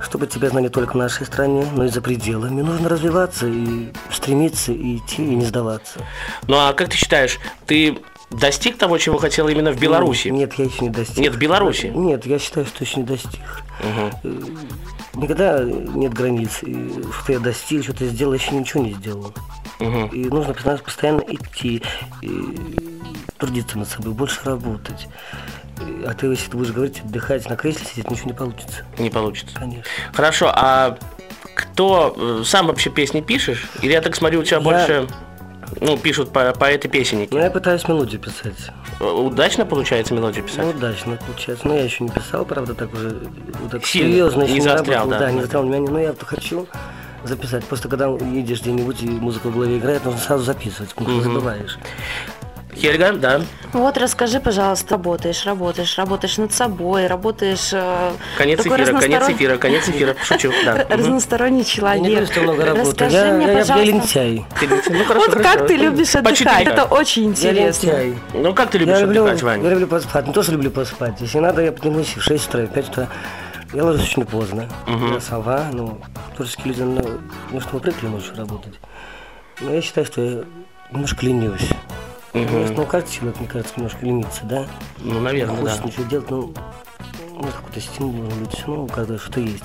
чтобы 0.00 0.26
тебя 0.26 0.48
знали 0.48 0.68
только 0.68 0.92
в 0.92 0.96
нашей 0.96 1.26
стране, 1.26 1.66
но 1.74 1.84
и 1.84 1.88
за 1.88 2.00
пределами. 2.00 2.62
Нужно 2.62 2.88
развиваться 2.88 3.46
и 3.46 3.88
стремиться, 4.10 4.72
и 4.72 4.96
идти, 4.96 5.22
и 5.22 5.34
не 5.34 5.44
сдаваться. 5.44 6.00
Ну, 6.46 6.56
а 6.56 6.72
как 6.72 6.88
ты 6.88 6.96
считаешь, 6.96 7.38
ты 7.66 7.98
достиг 8.30 8.76
того, 8.78 8.98
чего 8.98 9.18
хотел 9.18 9.48
именно 9.48 9.72
в 9.72 9.78
Беларуси? 9.80 10.28
Нет, 10.28 10.54
я 10.54 10.64
еще 10.66 10.80
не 10.80 10.90
достиг. 10.90 11.18
Нет, 11.18 11.34
в 11.34 11.38
Беларуси? 11.38 11.86
Нет, 11.86 12.26
я 12.26 12.38
считаю, 12.38 12.66
что 12.66 12.84
еще 12.84 13.00
не 13.00 13.06
достиг. 13.06 13.40
Э, 13.82 14.10
Никогда 15.14 15.64
нет 15.64 16.12
границ. 16.14 16.60
И 16.62 17.02
Что 17.22 17.32
я 17.32 17.38
достиг, 17.40 17.82
что-то 17.82 18.06
сделал, 18.06 18.34
еще 18.34 18.52
ничего 18.52 18.84
не 18.84 18.92
сделал. 18.92 19.32
Мгм. 19.80 20.06
И 20.08 20.24
нужно 20.28 20.54
постоянно, 20.54 21.22
идти, 21.28 21.82
и 22.22 22.54
трудиться 23.38 23.78
над 23.78 23.88
собой, 23.88 24.12
больше 24.12 24.38
работать. 24.44 25.08
И- 25.80 26.04
А 26.04 26.14
ты, 26.14 26.26
если 26.26 26.50
ты 26.50 26.56
будешь 26.56 26.72
говорить, 26.72 27.00
отдыхать 27.00 27.48
на 27.48 27.56
кресле 27.56 27.86
сидеть, 27.86 28.10
ничего 28.10 28.26
не 28.30 28.32
получится. 28.36 28.84
Не 28.98 29.10
получится. 29.10 29.54
Конечно. 29.56 29.84
Хорошо, 30.12 30.52
а 30.54 30.98
кто 31.54 32.14
э, 32.16 32.42
сам 32.44 32.66
вообще 32.68 32.90
песни 32.90 33.20
пишешь? 33.20 33.68
Или 33.82 33.92
я 33.92 34.00
так 34.00 34.14
смотрю, 34.16 34.40
у 34.40 34.42
тебя 34.44 34.58
Я- 34.58 34.62
больше 34.62 35.08
ну, 35.80 35.96
пишут 35.96 36.32
по, 36.32 36.52
поэты-песенники? 36.52 37.32
Ну, 37.32 37.40
я 37.40 37.50
пытаюсь 37.50 37.86
мелодию 37.88 38.20
писать. 38.20 38.54
Э, 39.00 39.04
Удачно 39.04 39.66
получается 39.66 40.14
мелодию 40.14 40.44
писать? 40.44 40.64
Ну, 40.64 40.70
удачно 40.70 41.16
получается. 41.26 41.66
Но 41.66 41.74
я 41.74 41.84
еще 41.84 42.04
не 42.04 42.10
писал, 42.10 42.44
правда, 42.44 42.74
так 42.74 42.92
уже 42.92 43.16
вот 43.62 43.70
так 43.70 43.86
Сильно, 43.86 44.10
серьезно 44.12 44.42
не 44.42 44.52
еще 44.54 44.62
заострял, 44.62 45.00
работал. 45.04 45.10
да. 45.10 45.26
Да, 45.26 45.32
не 45.32 45.38
заострял 45.38 45.62
внимание. 45.62 45.90
Но 45.90 46.00
я 46.00 46.08
вот 46.08 46.22
хочу 46.22 46.66
записать. 47.24 47.64
Просто 47.64 47.88
когда 47.88 48.06
едешь 48.08 48.60
где-нибудь 48.60 49.02
и 49.02 49.08
музыка 49.08 49.48
в 49.48 49.54
голове 49.54 49.78
играет, 49.78 50.04
нужно 50.04 50.20
сразу 50.20 50.44
записывать, 50.44 50.94
потому 50.94 51.20
что 51.20 51.22
забываешь. 51.30 51.78
Хельга, 52.80 53.12
да. 53.12 53.40
Вот 53.72 53.98
расскажи, 53.98 54.40
пожалуйста, 54.40 54.94
работаешь, 54.94 55.44
работаешь, 55.44 55.98
работаешь 55.98 56.38
над 56.38 56.52
собой, 56.52 57.06
работаешь... 57.06 57.70
э, 57.72 58.12
Конец 58.38 58.60
эфира, 58.60 58.76
конец 58.76 58.88
разносторон- 58.88 59.32
эфира, 59.32 59.56
конец 59.58 59.88
эфира. 59.88 60.16
Шучу, 60.22 60.52
да. 60.64 60.86
Разносторонний 60.88 61.58
Я 61.58 61.64
человек. 61.64 62.02
не 62.02 62.08
говорю, 62.10 62.26
что 62.26 62.40
много 62.42 62.64
работаю. 62.64 62.86
Расскажи 62.90 63.16
Я, 63.16 63.32
мне, 63.34 63.46
я, 63.46 63.52
я, 63.52 63.58
пожалуйста, 63.58 63.86
лентяй. 63.90 64.46
Ты 64.60 64.66
летишь? 64.66 64.84
Ну, 64.90 65.04
хорошо, 65.04 65.26
вот 65.26 65.34
хорошо. 65.36 65.58
как 65.58 65.66
ты 65.66 65.76
любишь 65.76 66.14
отдыхать? 66.14 66.66
Это 66.66 66.84
очень 66.84 67.22
Я 67.24 67.28
интересно. 67.28 67.86
лентяй. 67.86 68.14
Ну, 68.34 68.54
как 68.54 68.70
ты 68.70 68.78
любишь 68.78 68.94
Я 68.94 69.00
люблю, 69.02 69.22
отдыхать, 69.24 69.42
Вань? 69.42 69.64
я 69.64 69.70
люблю 69.70 69.86
поспать. 69.86 70.26
Не 70.26 70.32
то, 70.32 70.42
что 70.42 70.52
люблю 70.52 70.70
поспать. 70.70 71.14
Если 71.20 71.38
надо, 71.38 71.60
я 71.62 71.72
поднимусь 71.72 72.16
в 72.16 72.22
6 72.22 72.48
утра, 72.48 72.60
в 72.62 72.68
5 72.72 72.88
утра. 72.88 73.08
Я 73.74 73.84
ложусь 73.84 74.04
очень 74.04 74.24
поздно. 74.24 74.66
Я 74.86 75.20
сова, 75.20 75.66
ну, 75.72 75.98
творческие 76.36 76.68
люди, 76.68 76.82
ну, 76.82 77.04
может, 77.50 77.70
мы 77.72 77.80
привыкли 77.80 78.06
ночью 78.06 78.34
работать. 78.36 78.74
Но 79.60 79.74
я 79.74 79.82
считаю, 79.82 80.06
что 80.06 80.22
я 80.22 80.44
немножко 80.90 81.26
ленюсь. 81.26 81.68
Потому 82.32 82.66
что, 82.66 82.74
ну, 82.74 82.86
каждый 82.86 83.10
человек, 83.12 83.40
мне 83.40 83.48
кажется, 83.48 83.74
немножко 83.76 84.04
ленится, 84.06 84.40
да? 84.44 84.64
Ну, 84.98 85.20
наверное, 85.20 85.56
да. 85.56 85.60
Хочется 85.62 85.86
ничего 85.86 86.04
делать, 86.04 86.30
ну, 86.30 86.52
может, 87.34 87.54
какой-то 87.56 87.80
стимул 87.80 88.12
должен 88.12 88.44
быть. 88.44 88.64
Ну, 88.66 88.86
каждого 88.86 89.18
что-то 89.18 89.40
есть. 89.40 89.64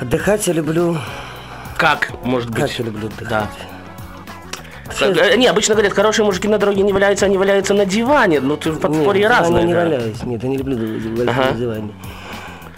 Отдыхать 0.00 0.46
я 0.46 0.52
люблю. 0.52 0.96
Как, 1.76 2.12
может 2.24 2.50
быть? 2.50 2.60
Как 2.60 2.78
я 2.78 2.84
люблю 2.84 3.08
отдыхать? 3.08 3.28
Да. 3.28 3.48
Как- 4.98 5.16
э, 5.16 5.36
Не, 5.36 5.46
обычно 5.48 5.74
говорят, 5.74 5.92
хорошие 5.92 6.24
мужики 6.24 6.48
на 6.48 6.58
дороге 6.58 6.82
не 6.82 6.92
валяются, 6.92 7.26
они 7.26 7.36
валяются 7.36 7.74
на 7.74 7.84
диване. 7.84 8.40
Ну, 8.40 8.56
ты 8.56 8.70
в 8.70 8.78
подспорье 8.80 9.22
Нет, 9.22 9.30
разное. 9.30 9.60
Я 9.62 9.66
не 9.66 9.74
да. 9.74 9.80
валяюсь. 9.84 10.22
Нет, 10.22 10.42
я 10.42 10.48
не 10.48 10.56
люблю 10.58 10.76
валяться 11.16 11.40
Ага. 11.42 11.52
на 11.52 11.58
диване. 11.58 11.92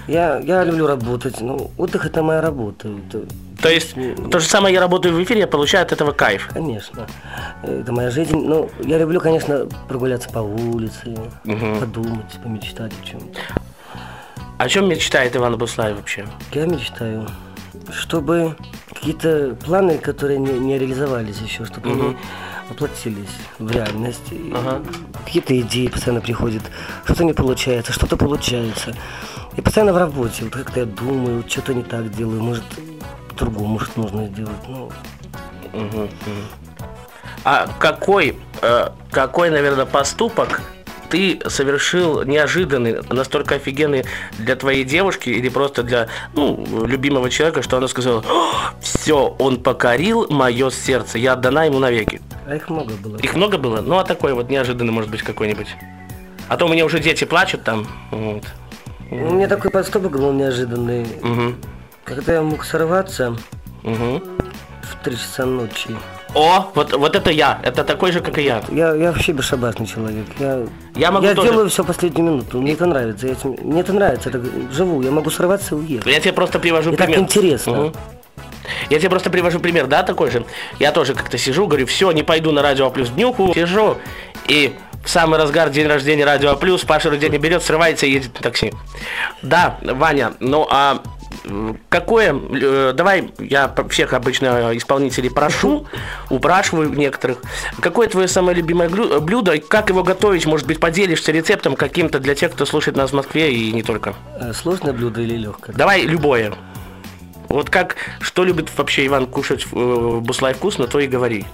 Я, 0.09 0.38
я 0.38 0.64
люблю 0.64 0.87
работать. 0.87 1.40
Ну, 1.40 1.71
отдых 1.76 2.07
это 2.07 2.23
моя 2.23 2.40
работа. 2.40 2.88
Это, 2.88 3.25
То 3.61 3.69
есть, 3.69 3.95
то 4.31 4.38
же 4.38 4.47
самое 4.47 4.75
я 4.75 4.81
работаю 4.81 5.15
в 5.15 5.23
эфире, 5.23 5.41
я 5.41 5.47
получаю 5.49 5.83
от 5.85 5.93
этого 5.93 6.12
кайф. 6.12 6.49
конечно. 6.53 7.07
Это 7.62 7.93
моя 7.93 8.11
жизнь. 8.11 8.37
Ну, 8.38 8.71
я 8.81 8.99
люблю, 8.99 9.21
конечно, 9.21 9.67
прогуляться 9.88 10.29
по 10.31 10.38
улице, 10.38 11.17
подумать, 11.81 12.33
помечтать 12.43 12.93
о 13.03 13.07
чем-то. 13.07 13.41
О 14.59 14.69
чем 14.69 14.88
мечтает 14.88 15.37
Иван 15.37 15.57
Буслаев 15.57 15.97
вообще? 15.97 16.27
Я 16.53 16.67
мечтаю, 16.67 17.29
чтобы 17.93 18.57
какие-то 18.93 19.57
планы, 19.65 19.99
которые 19.99 20.38
не, 20.38 20.53
не 20.53 20.79
реализовались 20.79 21.38
еще, 21.38 21.65
чтобы 21.65 21.91
они 21.91 22.17
воплотились 22.69 23.29
в 23.59 23.71
реальность. 23.71 24.33
Ага. 24.55 24.83
Какие-то 25.25 25.59
идеи 25.61 25.87
постоянно 25.87 26.21
приходят, 26.21 26.62
что-то 27.05 27.25
не 27.25 27.33
получается, 27.33 27.93
что-то 27.93 28.17
получается. 28.17 28.95
И 29.57 29.61
постоянно 29.61 29.93
в 29.93 29.97
работе, 29.97 30.45
вот 30.45 30.53
как-то 30.53 30.81
я 30.81 30.87
думаю, 30.87 31.45
что-то 31.49 31.73
не 31.75 31.83
так 31.83 32.11
делаю, 32.11 32.43
может, 32.43 32.65
по-другому 33.38 33.78
что 33.78 34.00
нужно 34.00 34.26
сделать. 34.26 34.57
Ну, 34.68 34.90
А 37.45 37.68
какой, 37.78 38.37
э, 38.62 38.88
какой, 39.11 39.50
наверное, 39.50 39.87
поступок 39.87 40.61
ты 41.09 41.40
совершил 41.47 42.23
неожиданный, 42.25 42.99
настолько 43.11 43.54
офигенный 43.54 44.04
для 44.38 44.57
твоей 44.57 44.85
девушки 44.85 45.30
или 45.30 45.49
просто 45.49 45.83
для 45.83 46.09
ну, 46.35 46.85
любимого 46.85 47.30
человека, 47.30 47.62
что 47.62 47.78
она 47.78 47.88
сказала, 47.88 48.23
все, 48.80 49.35
он 49.38 49.62
покорил 49.62 50.26
мое 50.28 50.71
сердце, 50.71 51.18
я 51.18 51.33
отдана 51.33 51.64
ему 51.64 51.78
навеки. 51.78 52.21
а 52.47 52.57
их 52.57 52.68
много 52.68 52.92
было. 52.95 53.16
Их 53.18 53.35
много 53.35 53.57
было? 53.57 53.80
Ну, 53.80 53.99
а 53.99 54.04
такой 54.04 54.35
вот 54.35 54.50
неожиданный, 54.50 54.92
может 54.92 55.11
быть, 55.11 55.23
какой-нибудь. 55.23 55.68
А 56.49 56.57
то 56.57 56.66
у 56.66 56.68
меня 56.68 56.85
уже 56.85 56.99
дети 56.99 57.25
плачут 57.25 57.64
там. 57.64 57.87
Вот. 58.11 58.45
У 59.11 59.35
меня 59.35 59.49
такой 59.49 59.71
поступок 59.71 60.12
был 60.12 60.33
неожиданный. 60.33 61.07
Мгм. 61.23 61.57
Когда 62.09 62.33
я 62.35 62.43
мог 62.43 62.65
сорваться 62.65 63.37
Мгм. 63.83 64.23
в 64.83 65.05
3 65.05 65.17
часа 65.17 65.45
ночи. 65.45 65.91
О, 66.35 66.71
вот, 66.75 66.93
вот 66.95 67.15
это 67.17 67.31
я. 67.31 67.59
Это 67.62 67.85
такой 67.85 68.12
же, 68.12 68.21
как 68.21 68.38
и 68.38 68.43
я. 68.43 68.62
Я, 68.71 68.95
я 68.95 69.12
вообще 69.12 69.33
бесшабашный 69.33 69.87
человек. 69.87 70.25
Я, 70.38 70.67
Я 70.95 71.11
могу 71.11 71.27
тоже. 71.35 71.50
делаю 71.50 71.69
все 71.71 71.85
последнюю 71.85 72.31
минуту. 72.33 72.61
Мне 72.61 72.73
это 72.73 72.87
нравится. 72.87 73.27
Я 73.29 73.35
мне 73.62 73.81
это 73.81 73.93
нравится. 73.93 74.29
Это 74.31 74.43
живу. 74.73 75.03
Я 75.03 75.11
могу 75.11 75.31
сорваться 75.31 75.75
и 75.75 75.79
уехать. 75.79 76.07
Я 76.12 76.21
тебе 76.21 76.33
просто 76.33 76.59
привожу 76.59 76.92
И 76.92 76.97
так 76.97 77.07
пример. 77.07 77.23
интересно. 77.25 77.73
Мгм. 77.73 77.94
Я 78.90 78.99
тебе 78.99 79.11
просто 79.11 79.31
привожу 79.31 79.61
пример, 79.61 79.87
да, 79.87 80.03
такой 80.03 80.31
же. 80.31 80.44
Я 80.79 80.92
тоже 80.92 81.14
как-то 81.14 81.38
сижу, 81.38 81.66
говорю, 81.66 81.87
все, 81.87 82.11
не 82.12 82.23
пойду 82.23 82.53
на 82.53 82.61
радио 82.62 82.90
плюс 82.90 83.09
днюху. 83.11 83.53
Сижу, 83.55 83.97
и 84.47 84.75
в 85.05 85.09
самый 85.09 85.38
разгар 85.38 85.71
день 85.71 85.87
рождения 85.87 86.25
радио 86.27 86.55
плюс, 86.57 86.85
Паша 86.85 87.09
Руденя 87.09 87.38
берет, 87.38 87.62
срывается 87.62 88.05
и 88.07 88.11
едет 88.12 88.35
на 88.35 88.40
такси. 88.42 88.73
Да, 89.40 89.79
Ваня, 89.83 90.33
ну 90.40 90.66
а 90.71 91.03
какое, 91.88 92.34
э, 92.34 92.92
давай 92.94 93.32
я 93.38 93.72
всех 93.90 94.12
обычно 94.12 94.76
исполнителей 94.76 95.30
прошу, 95.30 95.87
упрашиваю 96.30 96.90
некоторых, 96.90 97.38
какое 97.80 98.08
твое 98.08 98.28
самое 98.28 98.56
любимое 98.56 98.88
блюдо, 98.88 99.52
и 99.52 99.61
как 99.61 99.90
его 99.90 100.02
готовить, 100.02 100.46
может 100.46 100.66
быть, 100.66 100.80
поделишься 100.80 101.32
рецептом 101.32 101.76
каким-то 101.76 102.18
для 102.18 102.34
тех, 102.34 102.52
кто 102.52 102.66
слушает 102.66 102.96
нас 102.96 103.11
в 103.11 103.14
Москве 103.14 103.52
и 103.52 103.72
не 103.72 103.82
только. 103.82 104.14
Э, 104.40 104.52
Сложное 104.52 104.92
блюдо 104.92 105.20
или 105.20 105.37
легкое? 105.37 105.74
Давай 105.74 106.02
любое. 106.02 106.54
Вот 107.48 107.70
как, 107.70 107.96
что 108.20 108.44
любит 108.44 108.68
вообще 108.76 109.06
Иван 109.06 109.26
кушать 109.26 109.66
в 109.66 109.76
э, 109.76 110.20
Буслай 110.20 110.54
вкусно, 110.54 110.87
то 110.87 110.98
и 111.00 111.06
говори. 111.06 111.46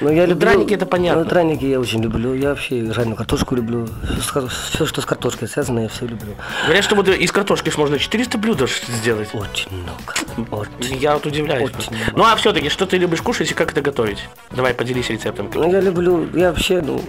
Ну, 0.00 0.10
я 0.10 0.22
Ну, 0.22 0.28
люблю, 0.30 0.34
драники 0.36 0.74
это 0.74 0.86
понятно. 0.86 1.24
Ну, 1.24 1.28
драники 1.28 1.64
я 1.64 1.80
очень 1.80 2.02
люблю. 2.02 2.32
Я 2.34 2.50
вообще 2.50 2.92
жареную 2.92 3.16
картошку 3.16 3.54
люблю. 3.56 3.88
Все, 4.20 4.86
что 4.86 5.00
с 5.00 5.04
картошкой 5.06 5.48
связано, 5.48 5.80
я 5.80 5.88
все 5.88 6.06
люблю. 6.06 6.34
Говорят, 6.64 6.84
что 6.84 6.94
вот 6.94 7.08
из 7.08 7.32
картошки 7.32 7.72
можно 7.76 7.98
400 7.98 8.38
блюд 8.38 8.60
сделать. 8.88 9.28
Очень 9.34 9.68
много. 9.72 10.66
Очень. 10.80 10.96
Я 10.98 11.14
вот 11.14 11.26
удивляюсь. 11.26 11.70
Очень 11.70 11.96
много. 11.96 12.12
Ну 12.16 12.24
а 12.24 12.36
все-таки, 12.36 12.68
что 12.68 12.86
ты 12.86 12.96
любишь 12.98 13.22
кушать 13.22 13.50
и 13.50 13.54
как 13.54 13.72
это 13.72 13.80
готовить? 13.80 14.18
Давай, 14.50 14.74
поделись 14.74 15.10
рецептом. 15.10 15.50
Ну, 15.54 15.70
я 15.72 15.80
люблю, 15.80 16.28
я 16.34 16.50
вообще, 16.50 16.80
ну, 16.80 17.00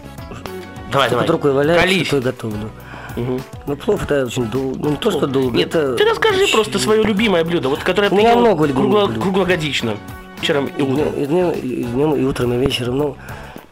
Давай, 0.91 1.09
давай. 1.09 1.25
под 1.25 1.31
рукой 1.35 1.51
валяется, 1.53 1.85
Колись. 1.87 2.13
и 2.13 2.19
готовлю. 2.19 2.69
Мгм. 3.15 3.41
Ну, 3.67 3.75
плов 3.75 4.03
это 4.03 4.25
очень 4.25 4.45
долго. 4.45 4.77
Ну, 4.79 4.89
не 4.91 4.97
то, 4.97 5.11
что 5.11 5.27
долго, 5.27 5.55
Нет, 5.57 5.69
это... 5.75 5.95
ты 5.95 6.05
расскажи 6.05 6.47
просто 6.51 6.79
свое 6.79 7.03
любимое 7.03 7.43
блюдо, 7.43 7.69
вот 7.69 7.79
которое 7.79 8.09
У 8.09 8.15
ты 8.15 8.21
ел 8.21 8.39
много 8.39 8.67
кругло- 8.67 9.07
блюд. 9.07 9.23
Вечером 10.41 10.67
и 10.67 10.81
утром. 10.81 11.13
и, 11.15 11.25
днем, 11.25 11.49
и 11.51 11.83
днем, 11.83 12.15
и 12.15 12.23
утром, 12.23 12.53
и 12.53 12.57
вечером. 12.57 12.97
Ну, 12.97 13.17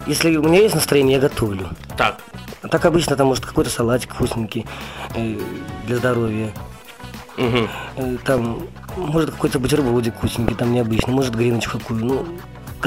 если 0.06 0.36
у 0.36 0.43
меня 0.43 0.60
есть 0.62 0.75
настроение, 0.75 1.15
я 1.15 1.21
готовлю. 1.21 1.69
Так. 1.97 2.19
А 2.62 2.67
так 2.67 2.86
обычно 2.86 3.15
там 3.15 3.27
может 3.27 3.45
какой-то 3.45 3.69
салатик 3.69 4.13
вкусненький 4.13 4.65
э, 5.15 5.38
для 5.86 5.97
здоровья. 5.97 6.51
Э, 7.38 7.67
Там, 8.25 8.63
может, 8.97 9.32
какой-то 9.32 9.60
бутербродик 9.60 10.15
вкусненький, 10.15 10.56
там 10.56 10.73
необычный, 10.73 11.13
может, 11.13 11.36
гриночку 11.36 11.77
какую. 11.80 12.03
Ну, 12.06 12.25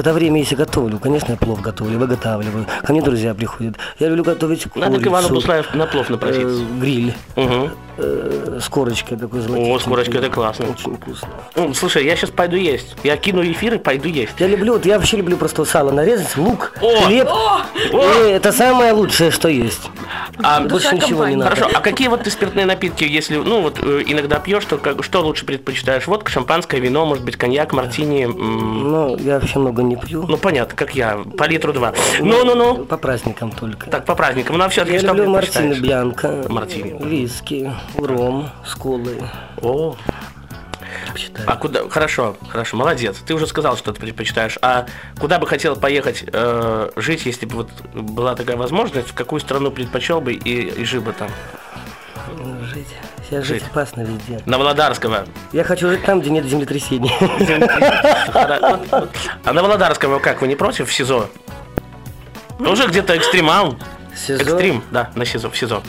когда 0.01 0.15
время 0.15 0.39
есть, 0.39 0.51
я 0.53 0.57
готовлю. 0.57 0.99
Конечно, 0.99 1.33
я 1.33 1.37
плов 1.37 1.61
готовлю, 1.61 1.99
выготавливаю. 1.99 2.65
Ко 2.85 2.93
мне 2.93 3.03
друзья 3.03 3.35
приходят. 3.35 3.77
Я 3.99 4.09
люблю 4.09 4.25
готовить 4.25 4.65
Надо 4.75 4.93
к 4.93 4.95
курицу, 4.95 5.11
Ивану 5.11 5.29
Буслаев 5.29 5.75
на 5.75 5.85
плов 5.85 6.09
напроситься. 6.09 6.47
э, 6.49 6.81
гриль 6.81 7.13
Мгм. 7.37 7.71
э, 7.99 8.59
с 8.63 8.69
корочкой 8.71 9.19
такой 9.19 9.41
золотистый. 9.41 9.75
О, 9.75 9.79
с 9.79 9.83
корочкой, 9.83 10.21
это 10.21 10.31
классно. 10.31 10.71
Очень 10.71 10.97
вкусно. 10.97 11.29
М, 11.55 11.75
Слушай, 11.75 12.07
я 12.07 12.17
сейчас 12.17 12.31
пойду 12.31 12.57
есть. 12.57 12.97
Я 13.05 13.19
кину 13.19 13.43
эфир 13.43 13.75
и 13.75 13.79
пойду 13.79 14.09
есть. 14.09 14.33
Я 14.39 14.47
люблю, 14.47 14.73
вот 14.73 14.87
я 14.87 14.97
вообще 14.97 15.19
люблю 15.19 15.37
просто 15.37 15.67
сало 15.67 15.91
нарезать, 15.91 16.35
лук, 16.39 16.73
О! 16.81 16.97
хлеб. 17.03 17.29
И 17.93 17.97
это 18.31 18.53
самое 18.53 18.93
лучшее, 18.95 19.31
что 19.31 19.49
есть. 19.49 19.91
А, 20.43 20.61
Больше 20.61 20.95
ничего 20.95 21.27
не 21.29 21.37
надо. 21.37 21.55
Хорошо, 21.55 21.71
а 21.77 21.81
какие 21.81 22.09
вот 22.09 22.23
ты 22.23 22.31
спиртные 22.31 22.65
напитки, 22.65 23.05
если, 23.05 23.37
ну, 23.37 23.61
вот 23.61 23.79
э, 23.83 24.03
иногда 24.07 24.39
пьешь, 24.39 24.65
то 24.65 24.79
как, 24.79 25.05
что 25.05 25.21
лучше 25.21 25.45
предпочитаешь? 25.45 26.07
Водка, 26.07 26.31
шампанское, 26.31 26.81
вино, 26.81 27.05
может 27.05 27.23
быть, 27.23 27.37
коньяк, 27.37 27.75
мартини? 27.75 28.25
Ну, 28.25 29.17
я 29.19 29.39
вообще 29.39 29.59
много 29.59 29.83
не 29.83 29.90
пью. 29.97 30.25
Ну, 30.27 30.37
понятно, 30.37 30.77
как 30.77 30.95
я, 30.95 31.19
по 31.37 31.45
литру 31.45 31.73
два. 31.73 31.93
Ну-ну-ну. 32.21 32.85
По 32.85 32.97
праздникам 32.97 33.51
только. 33.53 33.89
Так, 33.91 34.05
по 34.05 34.15
праздникам. 34.15 34.59
Ну, 34.59 34.65
а 34.65 34.69
все-таки 34.69 34.95
Я 34.95 35.01
что 35.01 35.09
люблю 35.09 35.31
мартини 35.31 35.79
бьянка, 35.79 36.45
Мартини. 36.49 36.97
виски, 37.05 37.73
ром 37.97 38.51
с 38.67 38.75
колой. 38.75 39.19
О, 39.63 39.97
Предпочитаю. 41.05 41.49
а 41.51 41.57
куда? 41.57 41.89
Хорошо, 41.89 42.37
хорошо, 42.49 42.77
молодец. 42.77 43.17
Ты 43.27 43.35
уже 43.35 43.47
сказал, 43.47 43.77
что 43.77 43.93
ты 43.93 44.01
предпочитаешь. 44.01 44.59
А 44.63 44.87
куда 45.19 45.39
бы 45.39 45.47
хотел 45.47 45.77
поехать 45.77 46.25
э, 46.33 46.91
жить, 46.97 47.27
если 47.27 47.47
бы 47.47 47.57
вот 47.57 47.71
была 47.95 48.35
такая 48.35 48.57
возможность? 48.57 49.09
В 49.09 49.15
какую 49.15 49.41
страну 49.41 49.71
предпочел 49.71 50.21
бы 50.21 50.33
и, 50.33 50.61
и 50.81 50.85
жил 50.85 51.03
бы 51.03 51.13
там? 51.13 51.29
Ну, 52.39 52.65
Жить. 52.65 52.87
Сейчас 53.29 53.45
жить 53.45 53.61
Жить. 53.63 53.71
опасно 53.71 54.03
везде. 54.03 54.41
На 54.47 54.59
Володарского. 54.59 55.25
Я 55.53 55.65
хочу 55.65 55.89
жить 55.89 56.05
там, 56.05 56.21
где 56.21 56.31
нет 56.31 56.45
землетрясений. 56.45 57.13
А 59.45 59.53
на 59.53 59.63
Володарского 59.63 60.19
как, 60.19 60.41
вы 60.43 60.49
не 60.49 60.57
против 60.57 60.89
в 60.89 60.93
СИЗО? 60.93 61.29
Тоже 62.59 62.87
где-то 62.89 63.17
экстремал. 63.17 63.77
СИЗО? 64.17 64.43
Экстрим, 64.43 64.83
да, 64.91 65.11
на 65.15 65.25
СИЗО, 65.25 65.51
в 65.51 65.57
СИЗо. 65.57 65.83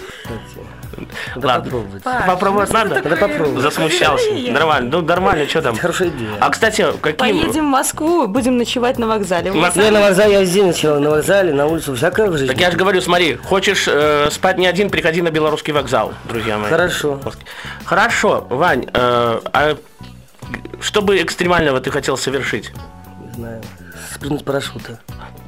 Надо 1.35 1.47
Ладно. 1.47 1.63
попробовать. 1.71 2.03
Попробовать 2.27 2.73
надо? 2.73 2.95
Надо 2.95 3.15
попробовать. 3.15 3.61
Засмущался. 3.61 4.31
Нормально, 4.51 4.89
ну 4.91 5.01
нормально, 5.01 5.47
что 5.47 5.61
там? 5.61 5.77
Хорошая 5.77 6.09
идея. 6.09 6.29
А, 6.39 6.49
кстати, 6.49 6.85
каким... 7.01 7.17
Поедем 7.17 7.65
в 7.67 7.69
Москву, 7.69 8.27
будем 8.27 8.57
ночевать 8.57 8.97
на 8.99 9.07
вокзале. 9.07 9.51
Мос- 9.51 9.81
Я 9.81 9.91
на 9.91 10.01
вокзале, 10.01 10.33
я 10.33 10.41
везде 10.41 10.63
начал, 10.63 10.99
на 10.99 11.09
вокзале, 11.11 11.53
на 11.53 11.67
улицу, 11.67 11.95
всякое 11.95 12.29
в 12.29 12.33
жизни. 12.37 12.47
Так 12.47 12.59
я 12.59 12.71
же 12.71 12.77
говорю, 12.77 13.01
смотри, 13.01 13.35
хочешь 13.35 13.85
э, 13.87 14.29
спать 14.31 14.57
не 14.57 14.67
один, 14.67 14.89
приходи 14.89 15.21
на 15.21 15.29
белорусский 15.31 15.73
вокзал, 15.73 16.13
друзья 16.27 16.57
мои. 16.57 16.69
Хорошо. 16.69 17.19
Хорошо, 17.85 18.47
Вань, 18.49 18.85
э, 18.93 19.39
а 19.53 19.77
что 20.79 21.01
бы 21.01 21.21
экстремального 21.21 21.79
ты 21.79 21.91
хотел 21.91 22.17
совершить? 22.17 22.71
Не 23.27 23.33
знаю, 23.33 23.61
спрыгнуть 24.21 24.41
с 24.41 24.43
парашюта. 24.43 24.99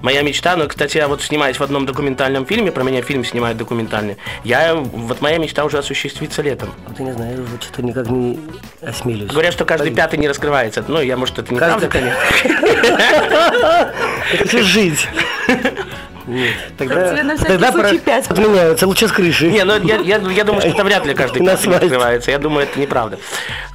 Моя 0.02 0.24
мечта, 0.24 0.56
ну, 0.56 0.68
кстати, 0.68 0.98
я 0.98 1.08
вот 1.08 1.22
снимаюсь 1.22 1.58
в 1.60 1.64
одном 1.64 1.86
документальном 1.86 2.46
фильме, 2.46 2.72
про 2.72 2.82
меня 2.84 3.04
фильм 3.04 3.24
снимают 3.24 3.56
документальный. 3.58 4.18
Я, 4.44 4.74
вот 4.74 5.22
моя 5.22 5.38
мечта 5.38 5.64
уже 5.64 5.78
осуществится 5.78 6.42
летом. 6.42 6.74
Вот 6.88 6.98
я 7.00 7.06
не 7.06 7.12
знаю, 7.12 7.36
я 7.38 7.42
уже 7.44 7.58
что-то 7.62 7.84
никак 7.84 8.10
не 8.10 8.40
осмелюсь. 8.82 9.30
Говорят, 9.30 9.54
что 9.54 9.64
каждый 9.66 9.92
пятый 9.94 10.18
не 10.18 10.28
раскрывается. 10.28 10.84
Ну, 10.88 11.02
я, 11.02 11.16
может, 11.18 11.38
это 11.38 11.54
не 11.54 11.60
Каждый- 11.60 11.88
правда, 11.88 12.16
конечно. 12.44 13.94
Хочу 14.40 14.64
жить. 14.64 15.08
Нет, 16.26 16.54
тогда, 16.78 17.12
Тебе 17.12 17.24
на 17.24 17.36
всякий 17.36 17.52
тогда 17.52 17.72
случай 17.74 18.00
пора- 18.00 18.00
пять. 18.22 18.28
отменяются 18.32 18.88
лучше 18.88 19.08
с 19.10 19.12
крыши. 19.12 19.48
Не, 19.52 19.66
ну 19.66 19.78
я, 19.84 19.98
я, 19.98 20.18
я 20.18 20.44
думаю, 20.46 20.62
что 20.62 20.70
это 20.70 20.84
вряд 20.86 21.06
ли 21.06 21.14
каждый 21.14 21.42
На 21.44 21.58
пятый 21.58 21.80
раскрывается. 21.80 22.32
Я 22.32 22.40
думаю, 22.40 22.66
это 22.66 22.80
неправда. 22.80 23.20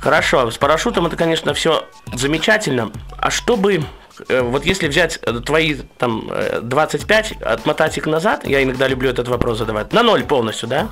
Хорошо, 0.00 0.50
с 0.50 0.56
парашютом 0.56 1.06
это, 1.06 1.14
конечно, 1.16 1.52
все 1.52 1.84
замечательно. 2.14 2.90
А 3.18 3.30
чтобы 3.30 3.82
вот 4.28 4.64
если 4.64 4.88
взять 4.88 5.18
э, 5.22 5.32
твои 5.40 5.76
там 5.98 6.28
э, 6.30 6.60
25, 6.62 7.42
отмотать 7.42 7.98
их 7.98 8.06
назад, 8.06 8.46
я 8.46 8.62
иногда 8.62 8.88
люблю 8.88 9.10
этот 9.10 9.28
вопрос 9.28 9.58
задавать, 9.58 9.92
на 9.92 10.02
ноль 10.02 10.24
полностью, 10.24 10.68
да? 10.68 10.88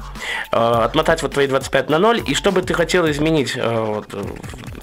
Э, 0.52 0.84
Отмотать 0.84 1.22
вот 1.22 1.32
твои 1.32 1.46
25 1.46 1.90
на 1.90 1.98
ноль, 1.98 2.22
и 2.26 2.34
что 2.34 2.52
бы 2.52 2.62
ты 2.62 2.74
хотел 2.74 3.08
изменить 3.10 3.54
э, 3.56 3.84
вот, 3.84 4.08
э, 4.12 4.22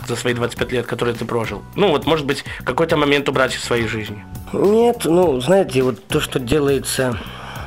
за 0.08 0.16
свои 0.16 0.34
25 0.34 0.72
лет, 0.72 0.86
которые 0.86 1.16
ты 1.16 1.26
прожил? 1.26 1.62
Ну 1.76 1.90
вот, 1.90 2.06
может 2.06 2.26
быть, 2.26 2.44
какой-то 2.64 2.98
момент 2.98 3.30
убрать 3.30 3.56
из 3.56 3.64
своей 3.64 3.88
жизни. 3.88 4.24
Нет, 4.52 5.02
ну, 5.06 5.40
знаете, 5.40 5.82
вот 5.82 6.06
то, 6.08 6.20
что 6.20 6.40
делается 6.40 7.18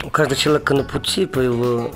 у 0.05 0.11
каждого 0.11 0.41
человека 0.41 0.75
на 0.75 0.85
пути 0.85 1.27
по 1.27 1.41
его 1.41 1.91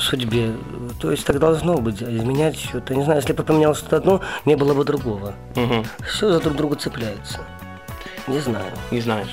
судьбе, 0.00 0.54
то 1.00 1.10
есть 1.10 1.24
так 1.24 1.38
должно 1.38 1.78
быть. 1.78 2.02
А 2.02 2.10
изменять 2.16 2.58
что-то, 2.58 2.94
не 2.94 3.04
знаю, 3.04 3.20
если 3.20 3.32
бы 3.32 3.42
поменял 3.42 3.74
что-то 3.74 3.96
одно, 3.96 4.20
не 4.44 4.56
было 4.56 4.74
бы 4.74 4.84
другого. 4.84 5.34
Мгм. 5.56 5.84
Все 6.06 6.32
за 6.32 6.40
друг 6.40 6.56
друга 6.56 6.76
цепляется. 6.76 7.40
Не 8.26 8.40
знаю, 8.40 8.66
Не 8.90 9.00
знаешь. 9.00 9.28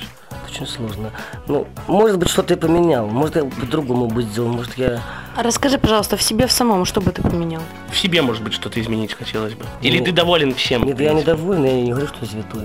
очень 0.48 0.66
сложно. 0.66 1.10
Ну, 1.48 1.66
может 1.86 2.18
быть, 2.18 2.28
что-то 2.30 2.54
и 2.54 2.56
поменял, 2.56 3.06
может, 3.08 3.36
я 3.36 3.44
по-другому 3.44 4.06
бы 4.06 4.22
сделал, 4.22 4.48
может, 4.52 4.76
я... 4.78 5.02
А 5.36 5.42
Расскажи, 5.42 5.76
пожалуйста, 5.78 6.16
в 6.16 6.22
себе 6.22 6.46
в 6.46 6.52
самом, 6.52 6.84
что 6.86 7.00
бы 7.00 7.12
ты 7.12 7.20
поменял? 7.22 7.60
В 7.90 7.96
себе, 7.98 8.22
может 8.22 8.42
быть, 8.42 8.54
что-то 8.54 8.80
изменить 8.80 9.12
хотелось 9.12 9.52
бы. 9.54 9.64
Или 9.82 9.98
Ну, 9.98 10.04
ты 10.06 10.12
доволен 10.12 10.54
всем? 10.54 10.84
Нет, 10.84 10.98
я 11.00 11.12
недоволен, 11.12 11.64
я 11.64 11.72
не 11.82 11.90
говорю, 11.90 12.06
что 12.08 12.24
святой. 12.24 12.64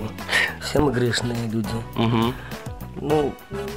Все 0.62 0.80
мы 0.80 0.92
грешные 0.94 1.36
люди. 1.52 1.68
Мгм. 1.96 2.34
Ну, 3.02 3.34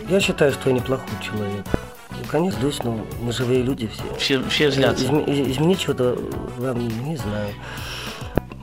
я 0.08 0.20
считаю, 0.20 0.52
что 0.52 0.68
я 0.70 0.76
неплохой 0.76 1.08
человек. 1.22 1.64
Ну, 2.10 2.18
конечно, 2.30 2.60
злюсь, 2.60 2.82
но 2.84 3.00
мы 3.20 3.32
живые 3.32 3.62
люди 3.62 3.88
все. 3.92 4.16
Все, 4.18 4.48
все 4.48 4.70
злятся. 4.70 5.06
Изме- 5.06 5.24
из- 5.24 5.56
изменить 5.56 5.80
что-то 5.80 6.16
вам 6.58 6.86
не 7.04 7.16
знаю. 7.16 7.48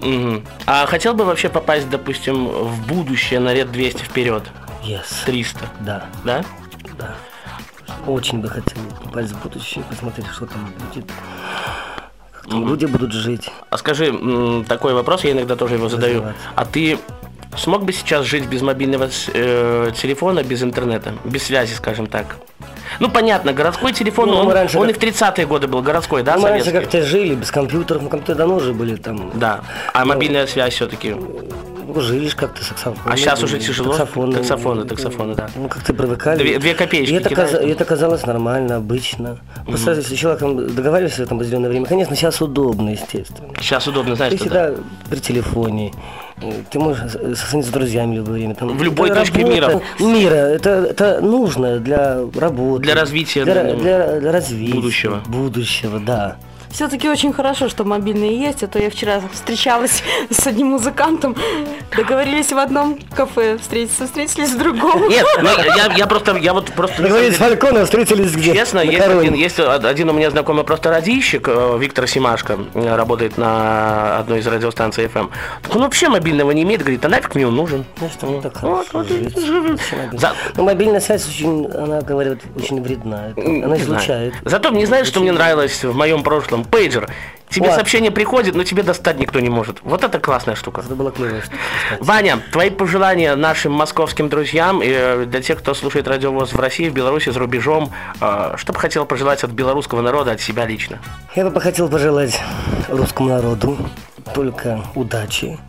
Мгм. 0.01 0.43
А 0.65 0.85
хотел 0.85 1.13
бы 1.13 1.25
вообще 1.25 1.49
попасть, 1.49 1.89
допустим, 1.89 2.47
в 2.47 2.87
будущее 2.87 3.39
на 3.39 3.53
лет 3.53 3.71
200 3.71 4.03
вперед? 4.03 4.43
Yes. 4.83 5.25
300, 5.25 5.59
Да, 5.81 6.05
да? 6.23 6.43
да. 6.97 7.15
Очень 8.07 8.39
бы 8.39 8.49
хотел 8.49 8.81
попасть 9.03 9.31
в 9.31 9.43
будущее, 9.43 9.83
посмотреть, 9.89 10.25
что 10.27 10.45
там 10.47 10.71
будет. 10.79 11.05
Как 12.31 12.47
там 12.49 12.67
люди 12.67 12.85
будут 12.85 13.11
жить. 13.11 13.51
А 13.69 13.77
скажи, 13.77 14.11
такой 14.67 14.93
вопрос, 14.93 15.23
я 15.23 15.31
иногда 15.33 15.55
тоже 15.55 15.75
его 15.75 15.87
задаю. 15.87 16.23
А 16.55 16.65
ты 16.65 16.97
смог 17.57 17.83
бы 17.83 17.93
сейчас 17.93 18.25
жить 18.25 18.47
без 18.47 18.61
мобильного 18.61 19.09
э, 19.33 19.91
телефона, 19.95 20.41
без 20.43 20.63
интернета, 20.63 21.13
без 21.25 21.43
связи, 21.43 21.73
скажем 21.73 22.07
так? 22.07 22.37
Ну, 22.99 23.09
понятно, 23.09 23.53
городской 23.53 23.93
телефон, 23.93 24.29
Ну, 24.29 24.37
он, 24.37 24.45
мы 24.47 24.53
раньше 24.53 24.77
он 24.77 24.87
как- 24.87 24.97
и 24.97 24.99
в 24.99 25.03
30-е 25.03 25.45
годы 25.45 25.67
был 25.67 25.81
городской, 25.81 26.23
да, 26.23 26.35
Ну, 26.35 26.41
мы 26.43 26.49
раньше 26.49 26.71
как-то 26.71 27.01
жили 27.03 27.35
без 27.35 27.51
компьютеров, 27.51 28.01
ну 28.03 28.09
компьютеры 28.09 28.37
давно 28.37 28.55
уже 28.55 28.73
были 28.73 28.95
там. 28.95 29.31
Да, 29.33 29.61
а 29.93 30.05
мобильная 30.05 30.47
связь 30.47 30.73
все-таки. 30.75 31.15
Ну, 31.93 31.99
жили 31.99 32.29
как-то 32.29 32.63
саксофон. 32.63 33.11
А 33.11 33.17
щас 33.17 33.43
уже 33.43 33.59
тяжело? 33.59 33.89
Таксофоны. 33.91 34.33
Таксофоны, 34.35 34.85
таксофоны, 34.85 35.35
да. 35.35 35.49
Ну, 35.55 35.67
как-то 35.67 35.93
привыкали. 35.93 36.37
Две- 36.39 36.57
две 36.57 36.73
копеечки 36.73 37.11
И 37.11 37.15
это, 37.17 37.29
каза- 37.35 37.57
и 37.57 37.69
это 37.69 37.83
казалось 37.83 38.25
нормально, 38.25 38.77
обычно. 38.77 39.39
Просто 39.65 39.91
если 39.95 40.15
человек 40.15 40.39
договаривался 40.73 41.25
в 41.25 41.31
определенное 41.31 41.69
время, 41.69 41.85
конечно, 41.87 42.15
сейчас 42.15 42.41
удобно, 42.41 42.91
естественно. 42.91 43.49
Сейчас 43.59 43.87
удобно, 43.87 44.15
знаешь, 44.15 44.31
Ты 44.31 44.37
всегда 44.39 44.71
при 45.09 45.19
телефоне. 45.19 45.91
Э, 46.41 46.51
Ты 46.69 46.79
можешь 46.79 47.11
с- 47.11 47.39
созвониться 47.39 47.71
с 47.71 47.73
друзьями 47.73 48.13
в 48.13 48.17
любое 48.17 48.33
время. 48.33 48.55
Там, 48.55 48.77
В 48.77 48.83
любой 48.83 49.09
точке 49.09 49.43
работа, 49.43 49.81
Мира. 49.99 50.35
Это, 50.35 50.69
это 50.89 51.21
нужно 51.21 51.79
для 51.79 52.19
работы. 52.35 52.83
Для 52.83 52.95
развития, 52.95 53.43
Для, 53.45 53.63
ну, 53.63 53.75
для- 53.79 54.19
для 54.19 54.31
развития. 54.31 54.73
будущего. 54.73 55.21
Будущего, 55.27 55.99
да. 55.99 56.37
Все-таки 56.71 57.09
очень 57.09 57.33
хорошо, 57.33 57.69
что 57.69 57.83
мобильные 57.83 58.39
есть, 58.39 58.63
а 58.63 58.67
то 58.67 58.79
я 58.79 58.89
вчера 58.89 59.21
встречалась 59.33 60.03
с 60.29 60.47
одним 60.47 60.67
музыкантом, 60.67 61.35
договорились 61.95 62.51
в 62.51 62.57
одном 62.57 62.97
кафе 63.15 63.57
встретиться, 63.57 64.05
встретились 64.05 64.51
в 64.51 64.57
другом. 64.57 65.09
Нет, 65.09 65.25
ну, 65.41 65.49
я, 65.49 65.93
я 65.95 66.07
просто, 66.07 66.37
я 66.37 66.53
вот 66.53 66.71
просто... 66.71 67.01
Договорились 67.01 67.35
с 67.35 67.37
Фальконом, 67.37 67.85
встретились 67.85 68.31
где? 68.35 68.53
Честно, 68.53 68.79
есть 68.79 69.05
один, 69.05 69.33
есть 69.33 69.59
один 69.59 70.09
у 70.09 70.13
меня 70.13 70.31
знакомый 70.31 70.63
просто 70.63 70.89
радищик, 70.89 71.47
э, 71.47 71.77
Виктор 71.79 72.07
Симашко, 72.07 72.57
э, 72.73 72.95
работает 72.95 73.37
на 73.37 74.19
одной 74.19 74.39
из 74.39 74.47
радиостанций 74.47 75.05
FM. 75.05 75.29
Так 75.61 75.75
он 75.75 75.81
вообще 75.81 76.09
мобильного 76.09 76.51
не 76.51 76.63
имеет, 76.63 76.81
говорит, 76.81 77.03
а 77.05 77.09
нафиг 77.09 77.35
мне 77.35 77.47
он 77.47 77.55
нужен? 77.55 77.85
Значит, 77.97 78.23
он 78.23 78.41
так 78.41 78.61
Вот, 78.61 78.87
хорошо 78.87 79.05
вот. 80.11 80.19
За- 80.19 80.33
Ну, 80.55 80.63
мобильная 80.63 80.99
связь 80.99 81.27
очень, 81.27 81.67
она, 81.67 82.01
говорят, 82.01 82.39
очень 82.55 82.81
вредна. 82.81 83.33
Она 83.35 83.75
Не 83.75 83.81
излучает. 83.81 84.33
Зато 84.45 84.71
мне 84.71 84.85
знаешь, 84.85 85.07
что 85.07 85.19
мне 85.19 85.31
нравилось 85.31 85.83
в 85.83 85.95
моем 85.95 86.23
прошлом? 86.23 86.60
Пейджер. 86.65 87.09
Тебе 87.49 87.67
Вот. 87.67 87.75
сообщение 87.75 88.11
приходит, 88.11 88.55
но 88.55 88.63
тебе 88.63 88.81
достать 88.81 89.19
никто 89.19 89.41
не 89.41 89.49
может. 89.49 89.79
Вот 89.83 90.05
это 90.05 90.19
классная 90.19 90.55
штука. 90.55 90.81
Это 90.81 90.95
клево, 91.11 91.41
что 91.41 91.47
сказать. 91.47 91.51
Ваня, 91.99 92.39
твои 92.53 92.69
пожелания 92.69 93.35
нашим 93.35 93.73
московским 93.73 94.29
друзьям 94.29 94.81
и 94.81 94.87
э, 94.89 95.25
для 95.25 95.41
тех, 95.41 95.59
кто 95.59 95.73
слушает 95.73 96.07
радиовоз 96.07 96.53
в 96.53 96.59
России, 96.59 96.87
в 96.87 96.93
Беларуси, 96.93 97.29
за 97.29 97.39
рубежом, 97.39 97.91
э, 98.21 98.53
что 98.55 98.71
бы 98.71 98.79
хотел 98.79 99.05
пожелать 99.05 99.43
от 99.43 99.51
белорусского 99.51 100.01
народа, 100.01 100.31
от 100.31 100.39
себя 100.39 100.65
лично? 100.65 100.99
Я 101.35 101.49
бы 101.49 101.59
хотел 101.59 101.89
пожелать 101.89 102.39
русскому 102.87 103.27
народу 103.29 103.77
только 104.33 104.85
удачи, 104.95 105.59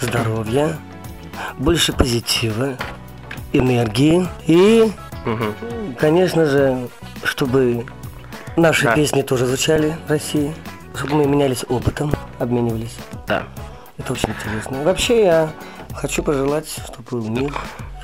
здоровья, 0.00 0.76
больше 1.56 1.92
позитива, 1.92 2.76
энергии 3.52 4.26
и, 4.48 4.90
Мгм. 5.24 5.54
конечно 6.00 6.46
же, 6.46 6.88
чтобы 7.22 7.86
наши 8.56 8.84
Да. 8.84 8.94
песни 8.94 9.22
тоже 9.22 9.46
звучали 9.46 9.96
в 10.06 10.10
России, 10.10 10.54
чтобы 10.94 11.16
мы 11.16 11.26
менялись 11.26 11.64
опытом, 11.68 12.12
обменивались. 12.38 12.96
Да. 13.26 13.44
Это 13.98 14.12
очень 14.12 14.30
интересно. 14.30 14.82
Вообще 14.84 15.24
я 15.24 15.50
хочу 15.94 16.22
пожелать, 16.22 16.68
чтобы 16.68 17.20
был 17.22 17.28
мир, 17.28 17.52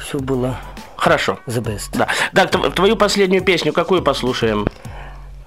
все 0.00 0.18
было 0.18 0.56
Хорошо. 0.96 1.38
the 1.46 1.62
best. 1.62 1.96
Да. 2.32 2.44
Тв- 2.46 2.72
твою 2.74 2.96
последнюю 2.96 3.42
песню 3.44 3.72
какую 3.72 4.02
послушаем? 4.02 4.66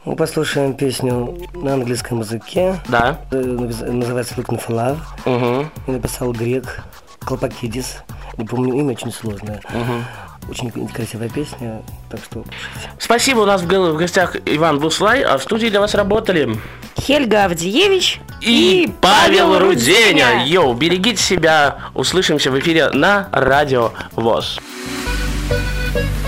Мы 0.05 0.15
послушаем 0.15 0.73
песню 0.73 1.37
на 1.53 1.73
английском 1.73 2.19
языке. 2.21 2.79
Да. 2.87 3.19
Э, 3.31 3.35
Называется 3.41 4.35
Looking 4.35 4.65
for 4.65 4.69
Love. 4.69 4.99
Угу. 5.25 5.69
И 5.87 5.91
написал 5.91 6.31
грек 6.31 6.81
Колпакидис. 7.19 7.97
Не 8.37 8.45
помню 8.45 8.73
имя, 8.75 8.91
очень 8.93 9.11
сложное. 9.11 9.59
Очень 10.49 10.71
красивая 10.89 11.29
песня, 11.29 11.81
так 12.09 12.19
что 12.23 12.43
слушайте. 12.43 12.91
Спасибо, 12.99 13.39
у 13.41 13.45
нас 13.45 13.61
в 13.61 13.67
го- 13.67 13.91
в 13.93 13.97
гостях 13.97 14.35
Иван 14.45 14.79
Буслай, 14.79 15.21
а 15.21 15.37
в 15.37 15.43
студии 15.43 15.67
для 15.67 15.79
вас 15.81 15.93
работали 15.93 16.57
Хельга 16.99 17.45
Авдеевич 17.45 18.21
и 18.41 18.89
Павел 19.01 19.59
Руденя. 19.59 20.45
Йоу, 20.45 20.73
берегите 20.73 21.21
себя, 21.21 21.77
услышимся 21.93 22.49
в 22.51 22.59
эфире 22.59 22.89
на 22.91 23.27
Радио 23.31 23.91
ВОЗ. 24.15 24.59
Thank 25.93 26.26